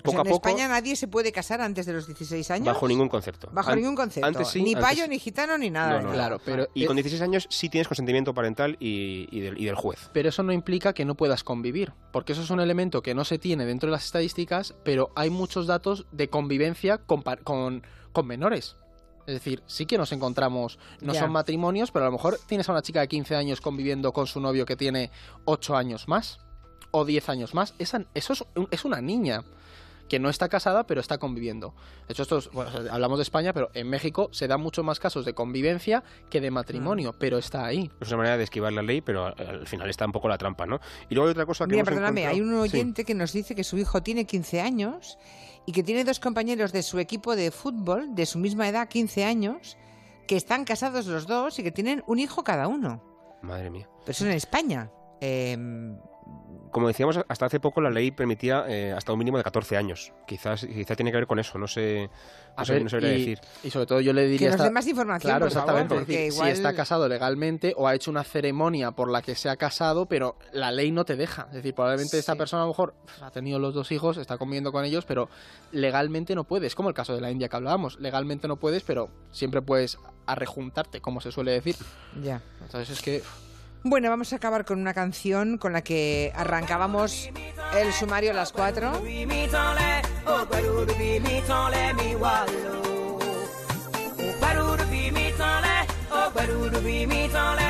poco 0.02 0.20
a 0.20 0.24
poco... 0.24 0.48
En 0.48 0.54
España 0.54 0.68
nadie 0.68 0.96
se 0.96 1.08
puede 1.08 1.32
casar 1.32 1.60
antes 1.60 1.86
de 1.86 1.94
los 1.94 2.06
16 2.06 2.50
años. 2.50 2.66
Bajo 2.66 2.86
ningún 2.86 3.08
concepto. 3.08 3.48
Bajo 3.52 3.74
ningún 3.74 3.96
concepto. 3.96 4.26
Antes 4.26 4.54
ni 4.56 4.76
payo, 4.76 5.08
ni 5.08 5.18
gitano, 5.18 5.56
ni 5.58 5.70
nada. 5.70 6.00
claro, 6.00 6.40
pero... 6.44 6.68
Y 6.74 6.86
con 6.86 6.96
16 6.96 7.22
años 7.22 7.46
sí 7.50 7.68
tienes 7.68 7.88
consentimiento 7.88 8.34
parental 8.34 8.76
y, 8.78 9.40
del, 9.40 9.60
y 9.60 9.64
del 9.64 9.74
juez. 9.74 10.10
Pero 10.12 10.28
eso 10.28 10.42
no 10.42 10.52
implica 10.52 10.92
que 10.92 11.04
no 11.04 11.14
puedas 11.14 11.44
convivir, 11.44 11.92
porque 12.12 12.23
eso 12.32 12.42
es 12.42 12.50
un 12.50 12.60
elemento 12.60 13.02
que 13.02 13.14
no 13.14 13.24
se 13.24 13.38
tiene 13.38 13.66
dentro 13.66 13.88
de 13.88 13.92
las 13.92 14.04
estadísticas, 14.04 14.74
pero 14.84 15.10
hay 15.14 15.30
muchos 15.30 15.66
datos 15.66 16.06
de 16.12 16.28
convivencia 16.28 16.98
con, 16.98 17.22
con, 17.22 17.82
menores. 18.26 18.76
Es 19.26 19.34
decir, 19.34 19.62
sí 19.66 19.86
que 19.86 19.96
nos 19.96 20.12
encontramos, 20.12 20.78
no 21.00 21.14
son 21.14 21.32
matrimonios, 21.32 21.90
pero 21.90 22.04
a 22.04 22.08
lo 22.08 22.12
mejor 22.12 22.38
tienes 22.46 22.68
a 22.68 22.72
una 22.72 22.82
chica 22.82 23.00
de 23.00 23.08
15 23.08 23.36
años 23.36 23.60
conviviendo 23.60 24.12
con 24.12 24.26
su 24.26 24.40
novio 24.40 24.66
que 24.66 24.76
tiene 24.76 25.10
8 25.46 25.76
años 25.76 26.08
más 26.08 26.38
o 26.90 27.04
10 27.04 27.28
años 27.30 27.54
más. 27.54 27.74
Esa, 27.78 28.04
eso 28.14 28.32
es, 28.32 28.44
es 28.70 28.84
una 28.84 29.00
niña 29.00 29.42
que 30.08 30.18
no 30.18 30.28
está 30.28 30.48
casada 30.48 30.86
pero 30.86 31.00
está 31.00 31.18
conviviendo. 31.18 31.74
De 32.06 32.12
hecho, 32.12 32.22
estos, 32.22 32.50
hablamos 32.90 33.18
de 33.18 33.22
España, 33.22 33.52
pero 33.52 33.70
en 33.74 33.88
México 33.88 34.28
se 34.32 34.48
dan 34.48 34.60
muchos 34.60 34.84
más 34.84 35.00
casos 35.00 35.24
de 35.24 35.34
convivencia 35.34 36.02
que 36.30 36.40
de 36.40 36.50
matrimonio, 36.50 37.12
mm. 37.12 37.16
pero 37.18 37.38
está 37.38 37.64
ahí. 37.64 37.90
Es 38.00 38.08
una 38.08 38.18
manera 38.18 38.36
de 38.36 38.44
esquivar 38.44 38.72
la 38.72 38.82
ley, 38.82 39.00
pero 39.00 39.26
al 39.26 39.66
final 39.66 39.88
está 39.88 40.06
un 40.06 40.12
poco 40.12 40.28
la 40.28 40.38
trampa, 40.38 40.66
¿no? 40.66 40.80
Y 41.08 41.14
luego 41.14 41.28
hay 41.28 41.32
otra 41.32 41.46
cosa 41.46 41.66
que... 41.66 41.72
Mira, 41.72 41.84
perdóname, 41.84 42.26
hay 42.26 42.40
un 42.40 42.54
oyente 42.54 43.04
que 43.04 43.14
nos 43.14 43.32
dice 43.32 43.54
que 43.54 43.64
su 43.64 43.78
hijo 43.78 44.02
tiene 44.02 44.26
15 44.26 44.60
años 44.60 45.18
y 45.66 45.72
que 45.72 45.82
tiene 45.82 46.04
dos 46.04 46.20
compañeros 46.20 46.72
de 46.72 46.82
su 46.82 46.98
equipo 46.98 47.36
de 47.36 47.50
fútbol 47.50 48.14
de 48.14 48.26
su 48.26 48.38
misma 48.38 48.68
edad, 48.68 48.88
15 48.88 49.24
años, 49.24 49.76
que 50.26 50.36
están 50.36 50.64
casados 50.64 51.06
los 51.06 51.26
dos 51.26 51.58
y 51.58 51.62
que 51.62 51.72
tienen 51.72 52.02
un 52.06 52.18
hijo 52.18 52.44
cada 52.44 52.68
uno. 52.68 53.02
Madre 53.42 53.70
mía. 53.70 53.88
Pero 54.00 54.12
eso 54.12 54.26
en 54.26 54.32
España. 54.32 54.90
Eh, 55.20 55.56
como 56.74 56.88
decíamos, 56.88 57.20
hasta 57.28 57.46
hace 57.46 57.60
poco 57.60 57.80
la 57.80 57.88
ley 57.88 58.10
permitía 58.10 58.64
eh, 58.66 58.92
hasta 58.92 59.12
un 59.12 59.18
mínimo 59.20 59.38
de 59.38 59.44
14 59.44 59.76
años. 59.76 60.12
Quizás 60.26 60.66
quizá 60.66 60.96
tiene 60.96 61.12
que 61.12 61.18
ver 61.18 61.28
con 61.28 61.38
eso, 61.38 61.56
no 61.56 61.68
sé, 61.68 62.10
no, 62.58 62.64
sé, 62.64 62.78
y, 62.78 63.00
decir. 63.00 63.40
Y 63.62 63.70
sobre 63.70 63.86
todo 63.86 64.00
yo 64.00 64.12
le 64.12 64.26
diría... 64.26 64.50
Que 64.50 64.56
nos 64.56 64.72
más 64.72 64.86
información, 64.88 65.30
Claro, 65.30 65.46
exactamente. 65.46 65.94
porque 65.94 66.32
Si 66.32 66.42
está 66.48 66.74
casado 66.74 67.08
legalmente 67.08 67.74
o 67.76 67.86
ha 67.86 67.94
hecho 67.94 68.10
una 68.10 68.24
ceremonia 68.24 68.90
por 68.90 69.08
la 69.08 69.22
que 69.22 69.36
se 69.36 69.48
ha 69.48 69.54
casado, 69.54 70.06
pero 70.06 70.36
la 70.52 70.72
ley 70.72 70.90
no 70.90 71.04
te 71.04 71.14
deja. 71.14 71.46
Es 71.50 71.54
decir, 71.54 71.76
probablemente 71.76 72.18
esta 72.18 72.34
persona 72.34 72.62
a 72.62 72.64
lo 72.64 72.72
mejor 72.72 72.96
ha 73.22 73.30
tenido 73.30 73.60
los 73.60 73.72
dos 73.72 73.92
hijos, 73.92 74.16
está 74.16 74.36
conviviendo 74.36 74.72
con 74.72 74.84
ellos, 74.84 75.04
pero 75.04 75.28
legalmente 75.70 76.34
no 76.34 76.42
puedes. 76.42 76.74
Como 76.74 76.88
el 76.88 76.94
caso 76.96 77.14
de 77.14 77.20
la 77.20 77.30
India 77.30 77.48
que 77.48 77.54
hablábamos. 77.54 78.00
Legalmente 78.00 78.48
no 78.48 78.56
puedes, 78.56 78.82
pero 78.82 79.10
siempre 79.30 79.62
puedes 79.62 79.96
arrejuntarte, 80.26 81.00
como 81.00 81.20
se 81.20 81.30
suele 81.30 81.52
decir. 81.52 81.76
Ya. 82.20 82.42
Entonces 82.62 82.98
es 82.98 83.00
que... 83.00 83.22
Bueno, 83.86 84.08
vamos 84.08 84.32
a 84.32 84.36
acabar 84.36 84.64
con 84.64 84.80
una 84.80 84.94
canción 84.94 85.58
con 85.58 85.74
la 85.74 85.84
que 85.84 86.32
arrancábamos 86.34 87.28
el 87.76 87.92
sumario 87.92 88.30
a 88.30 88.34
las 88.34 88.50
4. 88.50 89.02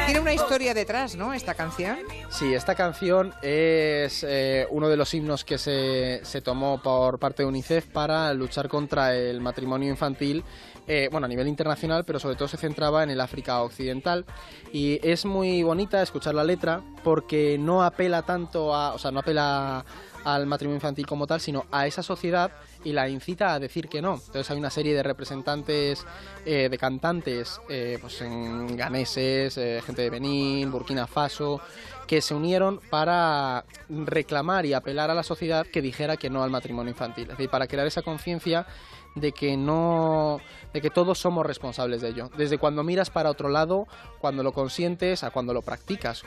Tiene 0.07 0.21
una 0.21 0.35
historia 0.35 0.73
detrás, 0.73 1.17
¿no? 1.17 1.35
Esta 1.35 1.55
canción. 1.55 1.99
Sí, 2.31 2.55
esta 2.55 2.77
canción 2.77 3.35
es 3.43 4.25
eh, 4.29 4.69
uno 4.71 4.89
de 4.89 4.97
los 4.97 5.13
himnos 5.15 5.45
que 5.45 5.59
se, 5.59 6.21
se 6.23 6.41
tomó 6.41 6.81
por 6.81 7.19
parte 7.19 7.43
de 7.43 7.49
UNICEF 7.49 7.87
para 7.89 8.33
luchar 8.35 8.69
contra 8.69 9.17
el 9.17 9.41
matrimonio 9.41 9.91
infantil 9.91 10.45
eh, 10.87 11.09
bueno, 11.11 11.25
a 11.25 11.29
nivel 11.29 11.49
internacional, 11.49 12.05
pero 12.05 12.19
sobre 12.19 12.37
todo 12.37 12.49
se 12.49 12.57
centraba 12.57 13.03
en 13.03 13.11
el 13.11 13.21
África 13.21 13.63
Occidental. 13.63 14.25
Y 14.73 15.01
es 15.03 15.25
muy 15.25 15.63
bonita 15.63 16.03
escuchar 16.03 16.35
la 16.35 16.45
letra 16.45 16.83
porque 17.03 17.57
no 17.59 17.83
apela 17.83 18.23
tanto 18.23 18.75
a, 18.75 18.95
o 18.95 18.99
sea, 18.99 19.11
no 19.11 19.21
apela 19.21 19.85
al 20.25 20.47
matrimonio 20.47 20.77
infantil 20.77 21.07
como 21.07 21.27
tal, 21.27 21.41
sino 21.41 21.67
a 21.71 21.87
esa 21.87 22.03
sociedad 22.03 22.51
y 22.83 22.93
la 22.93 23.09
incita 23.09 23.55
a 23.55 23.61
decir 23.61 23.89
que 23.89 24.01
no. 24.01 24.15
Entonces 24.15 24.51
hay 24.51 24.59
una 24.59 24.71
serie 24.71 24.95
de 24.95 25.03
representantes, 25.03 26.07
eh, 26.47 26.69
de 26.71 26.79
cantantes, 26.79 27.61
eh, 27.69 27.99
pues 28.01 28.21
en 28.23 28.77
ganeses, 28.77 29.55
gente 29.55 30.03
de 30.03 30.11
Benín, 30.11 30.71
Burkina 30.71 31.07
Faso, 31.07 31.61
que 32.07 32.21
se 32.21 32.35
unieron 32.35 32.81
para 32.91 33.65
reclamar 33.89 34.67
y 34.67 34.75
apelar 34.75 35.11
a 35.11 35.15
la 35.15 35.23
sociedad 35.23 35.67
que 35.67 35.83
dijera 35.83 36.17
que 36.17 36.31
no 36.31 36.43
al 36.43 36.51
matrimonio 36.51 36.91
infantil. 36.91 37.25
Es 37.25 37.31
decir, 37.31 37.51
para 37.51 37.67
crear 37.67 37.87
esa 37.87 38.03
conciencia 38.03 38.67
de 39.15 39.33
que 39.33 39.57
no 39.57 40.41
de 40.73 40.81
que 40.81 40.91
todos 40.91 41.19
somos 41.19 41.47
responsables 41.47 42.03
de 42.03 42.09
ello. 42.09 42.31
Desde 42.37 42.59
cuando 42.59 42.83
miras 42.83 43.11
para 43.11 43.31
otro 43.31 43.49
lado 43.49 43.87
cuando 44.19 44.43
lo 44.43 44.53
consientes 44.53 45.23
a 45.23 45.31
cuando 45.31 45.55
lo 45.55 45.63
practicas 45.63 46.25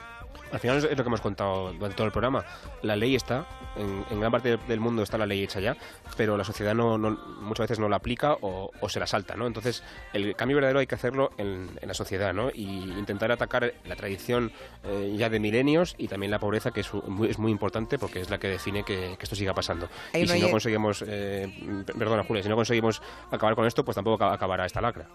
al 0.51 0.59
final 0.59 0.77
es 0.77 0.83
lo 0.83 1.03
que 1.03 1.07
hemos 1.07 1.21
contado 1.21 1.73
durante 1.73 1.95
todo 1.95 2.07
el 2.07 2.11
programa. 2.11 2.45
La 2.81 2.95
ley 2.95 3.15
está, 3.15 3.45
en, 3.75 4.19
gran 4.19 4.31
parte 4.31 4.57
del 4.57 4.79
mundo 4.79 5.03
está 5.03 5.17
la 5.17 5.25
ley 5.25 5.43
hecha 5.43 5.59
ya, 5.59 5.75
pero 6.15 6.37
la 6.37 6.43
sociedad 6.43 6.73
no, 6.73 6.97
muchas 6.97 7.65
veces 7.65 7.79
no 7.79 7.89
la 7.89 7.97
aplica 7.97 8.37
o, 8.41 8.71
se 8.87 8.99
la 8.99 9.07
salta, 9.07 9.35
¿no? 9.35 9.47
Entonces, 9.47 9.83
el 10.13 10.35
cambio 10.35 10.55
verdadero 10.55 10.79
hay 10.79 10.87
que 10.87 10.95
hacerlo 10.95 11.31
en, 11.37 11.69
la 11.81 11.93
sociedad, 11.93 12.33
¿no? 12.33 12.49
Y 12.53 12.63
intentar 12.97 13.31
atacar 13.31 13.73
la 13.85 13.95
tradición 13.95 14.51
eh, 14.83 15.15
ya 15.17 15.29
de 15.29 15.39
milenios 15.39 15.95
y 15.97 16.07
también 16.07 16.31
la 16.31 16.39
pobreza, 16.39 16.71
que 16.71 16.81
es 16.81 16.93
muy, 16.93 17.29
es 17.29 17.39
muy 17.39 17.51
importante 17.51 17.99
porque 17.99 18.21
es 18.21 18.29
la 18.29 18.37
que 18.37 18.47
define 18.47 18.83
que, 18.83 19.17
esto 19.19 19.35
siga 19.35 19.53
pasando. 19.53 19.89
y 20.13 20.27
si 20.27 20.39
no 20.39 20.49
conseguimos, 20.49 21.03
eh, 21.05 21.51
perdona 21.97 22.23
Julia, 22.23 22.43
si 22.43 22.49
no 22.49 22.55
conseguimos 22.55 23.01
acabar 23.31 23.55
con 23.55 23.65
esto, 23.65 23.83
pues 23.83 23.95
tampoco 23.95 24.23
acabará 24.23 24.65
esta 24.65 24.79
lacra. 24.79 25.07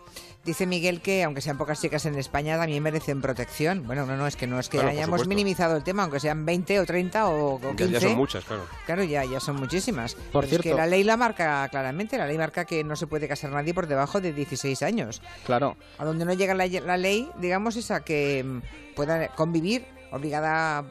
Dice 0.45 0.67
Miguel 0.67 1.01
que, 1.01 1.23
aunque 1.23 1.41
sean 1.41 1.57
pocas 1.57 1.81
chicas 1.81 2.05
en 2.07 2.17
España, 2.17 2.59
también 2.59 2.83
merecen 2.83 3.23
protección. 3.23 3.87
Bueno, 3.87 4.07
no, 4.07 4.17
no, 4.17 4.27
es 4.27 4.37
que 4.37 4.47
no 4.47 4.59
es 4.59 4.69
que 4.69 4.81
hayamos 4.81 5.22
minimizado 5.27 5.77
el 5.77 5.83
tema, 5.83 6.03
aunque 6.03 6.21
sean 6.21 6.45
20 6.45 6.81
o 6.81 6.87
30 6.87 7.29
o, 7.29 7.61
15. 7.61 7.91
Ya 7.91 8.01
son 8.01 8.17
muchas, 8.17 8.45
claro. 8.45 8.63
Claro, 8.87 9.05
ya, 9.05 9.25
ya 9.25 9.41
son 9.41 9.57
muchísimas. 9.57 10.15
Por 10.15 10.47
cierto. 10.47 10.69
Es 10.69 10.75
que 10.75 10.79
la 10.79 10.87
ley 10.87 11.05
la 11.05 11.17
marca 11.17 11.69
claramente, 11.69 12.19
la 12.19 12.27
ley 12.27 12.39
marca 12.39 12.65
que 12.65 12.85
no 12.85 12.97
se 12.97 13.07
puede 13.07 13.29
casar 13.29 13.51
nadie 13.51 13.75
por 13.75 13.87
debajo 13.87 14.21
de 14.21 14.33
16 14.33 14.83
años. 14.83 15.23
Claro. 15.45 15.77
A 15.99 16.05
donde 16.05 16.25
no 16.25 16.33
llega 16.33 16.55
la, 16.55 16.97
ley, 16.97 17.29
digamos, 17.39 17.77
es 17.77 17.91
a 17.91 18.05
que 18.05 18.45
mm, 18.45 18.95
pueda 18.95 19.29
convivir, 19.29 19.87
obligada 20.11 20.85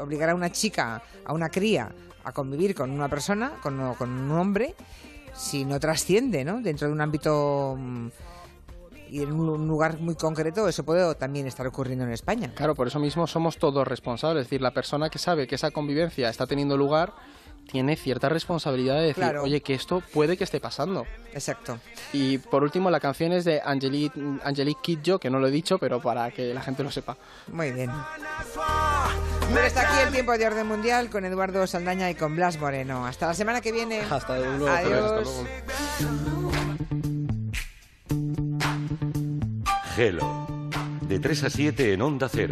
obligar 0.00 0.30
a 0.30 0.34
una 0.34 0.50
chica, 0.50 1.02
a 1.24 1.32
una 1.32 1.50
cría, 1.50 1.92
a 2.24 2.32
convivir 2.32 2.74
con 2.74 2.90
una 2.90 3.08
persona, 3.08 3.52
con, 3.62 3.94
con 3.94 4.10
un 4.10 4.30
hombre, 4.32 4.74
si 5.34 5.64
no 5.64 5.80
trasciende, 5.80 6.44
¿no? 6.44 6.60
Dentro 6.60 6.88
de 6.88 6.92
un 6.92 7.00
ámbito 7.00 7.76
mm, 7.78 8.08
y 9.12 9.22
en 9.22 9.32
un 9.32 9.68
lugar 9.68 10.00
muy 10.00 10.14
concreto 10.14 10.66
eso 10.68 10.84
puede 10.84 11.14
también 11.16 11.46
estar 11.46 11.66
ocurriendo 11.66 12.04
en 12.04 12.12
España. 12.12 12.50
Claro, 12.54 12.74
por 12.74 12.86
eso 12.86 12.98
mismo 12.98 13.26
somos 13.26 13.58
todos 13.58 13.86
responsables. 13.86 14.42
Es 14.42 14.46
decir, 14.46 14.62
la 14.62 14.72
persona 14.72 15.10
que 15.10 15.18
sabe 15.18 15.46
que 15.46 15.56
esa 15.56 15.70
convivencia 15.70 16.30
está 16.30 16.46
teniendo 16.46 16.78
lugar 16.78 17.12
tiene 17.70 17.94
cierta 17.96 18.28
responsabilidad 18.30 18.96
de 18.96 19.08
decir, 19.08 19.36
oye, 19.36 19.60
que 19.60 19.74
esto 19.74 20.02
puede 20.12 20.36
que 20.36 20.44
esté 20.44 20.60
pasando. 20.60 21.06
Exacto. 21.32 21.78
Y 22.12 22.38
por 22.38 22.62
último, 22.62 22.90
la 22.90 23.00
canción 23.00 23.32
es 23.32 23.44
de 23.44 23.60
Angelique, 23.64 24.18
Angelique 24.42 24.80
Kidjo, 24.82 25.18
que 25.18 25.30
no 25.30 25.38
lo 25.38 25.46
he 25.46 25.50
dicho, 25.50 25.78
pero 25.78 26.00
para 26.00 26.30
que 26.30 26.54
la 26.54 26.62
gente 26.62 26.82
lo 26.82 26.90
sepa. 26.90 27.16
Muy 27.52 27.70
bien. 27.70 27.90
Bueno, 29.50 29.66
está 29.66 29.82
aquí 29.82 30.06
el 30.06 30.12
tiempo 30.12 30.32
de 30.36 30.46
orden 30.46 30.66
mundial 30.66 31.10
con 31.10 31.24
Eduardo 31.24 31.66
Saldaña 31.66 32.10
y 32.10 32.14
con 32.14 32.34
Blas 32.34 32.58
Moreno. 32.58 33.06
Hasta 33.06 33.26
la 33.28 33.34
semana 33.34 33.60
que 33.60 33.72
viene. 33.72 34.00
Hasta 34.10 34.38
luego. 34.38 34.68
Adiós. 34.68 35.44
Gelo. 39.96 40.46
De 41.02 41.18
3 41.18 41.44
a 41.44 41.50
7 41.50 41.92
en 41.92 42.00
Onda 42.00 42.26
Cero. 42.28 42.40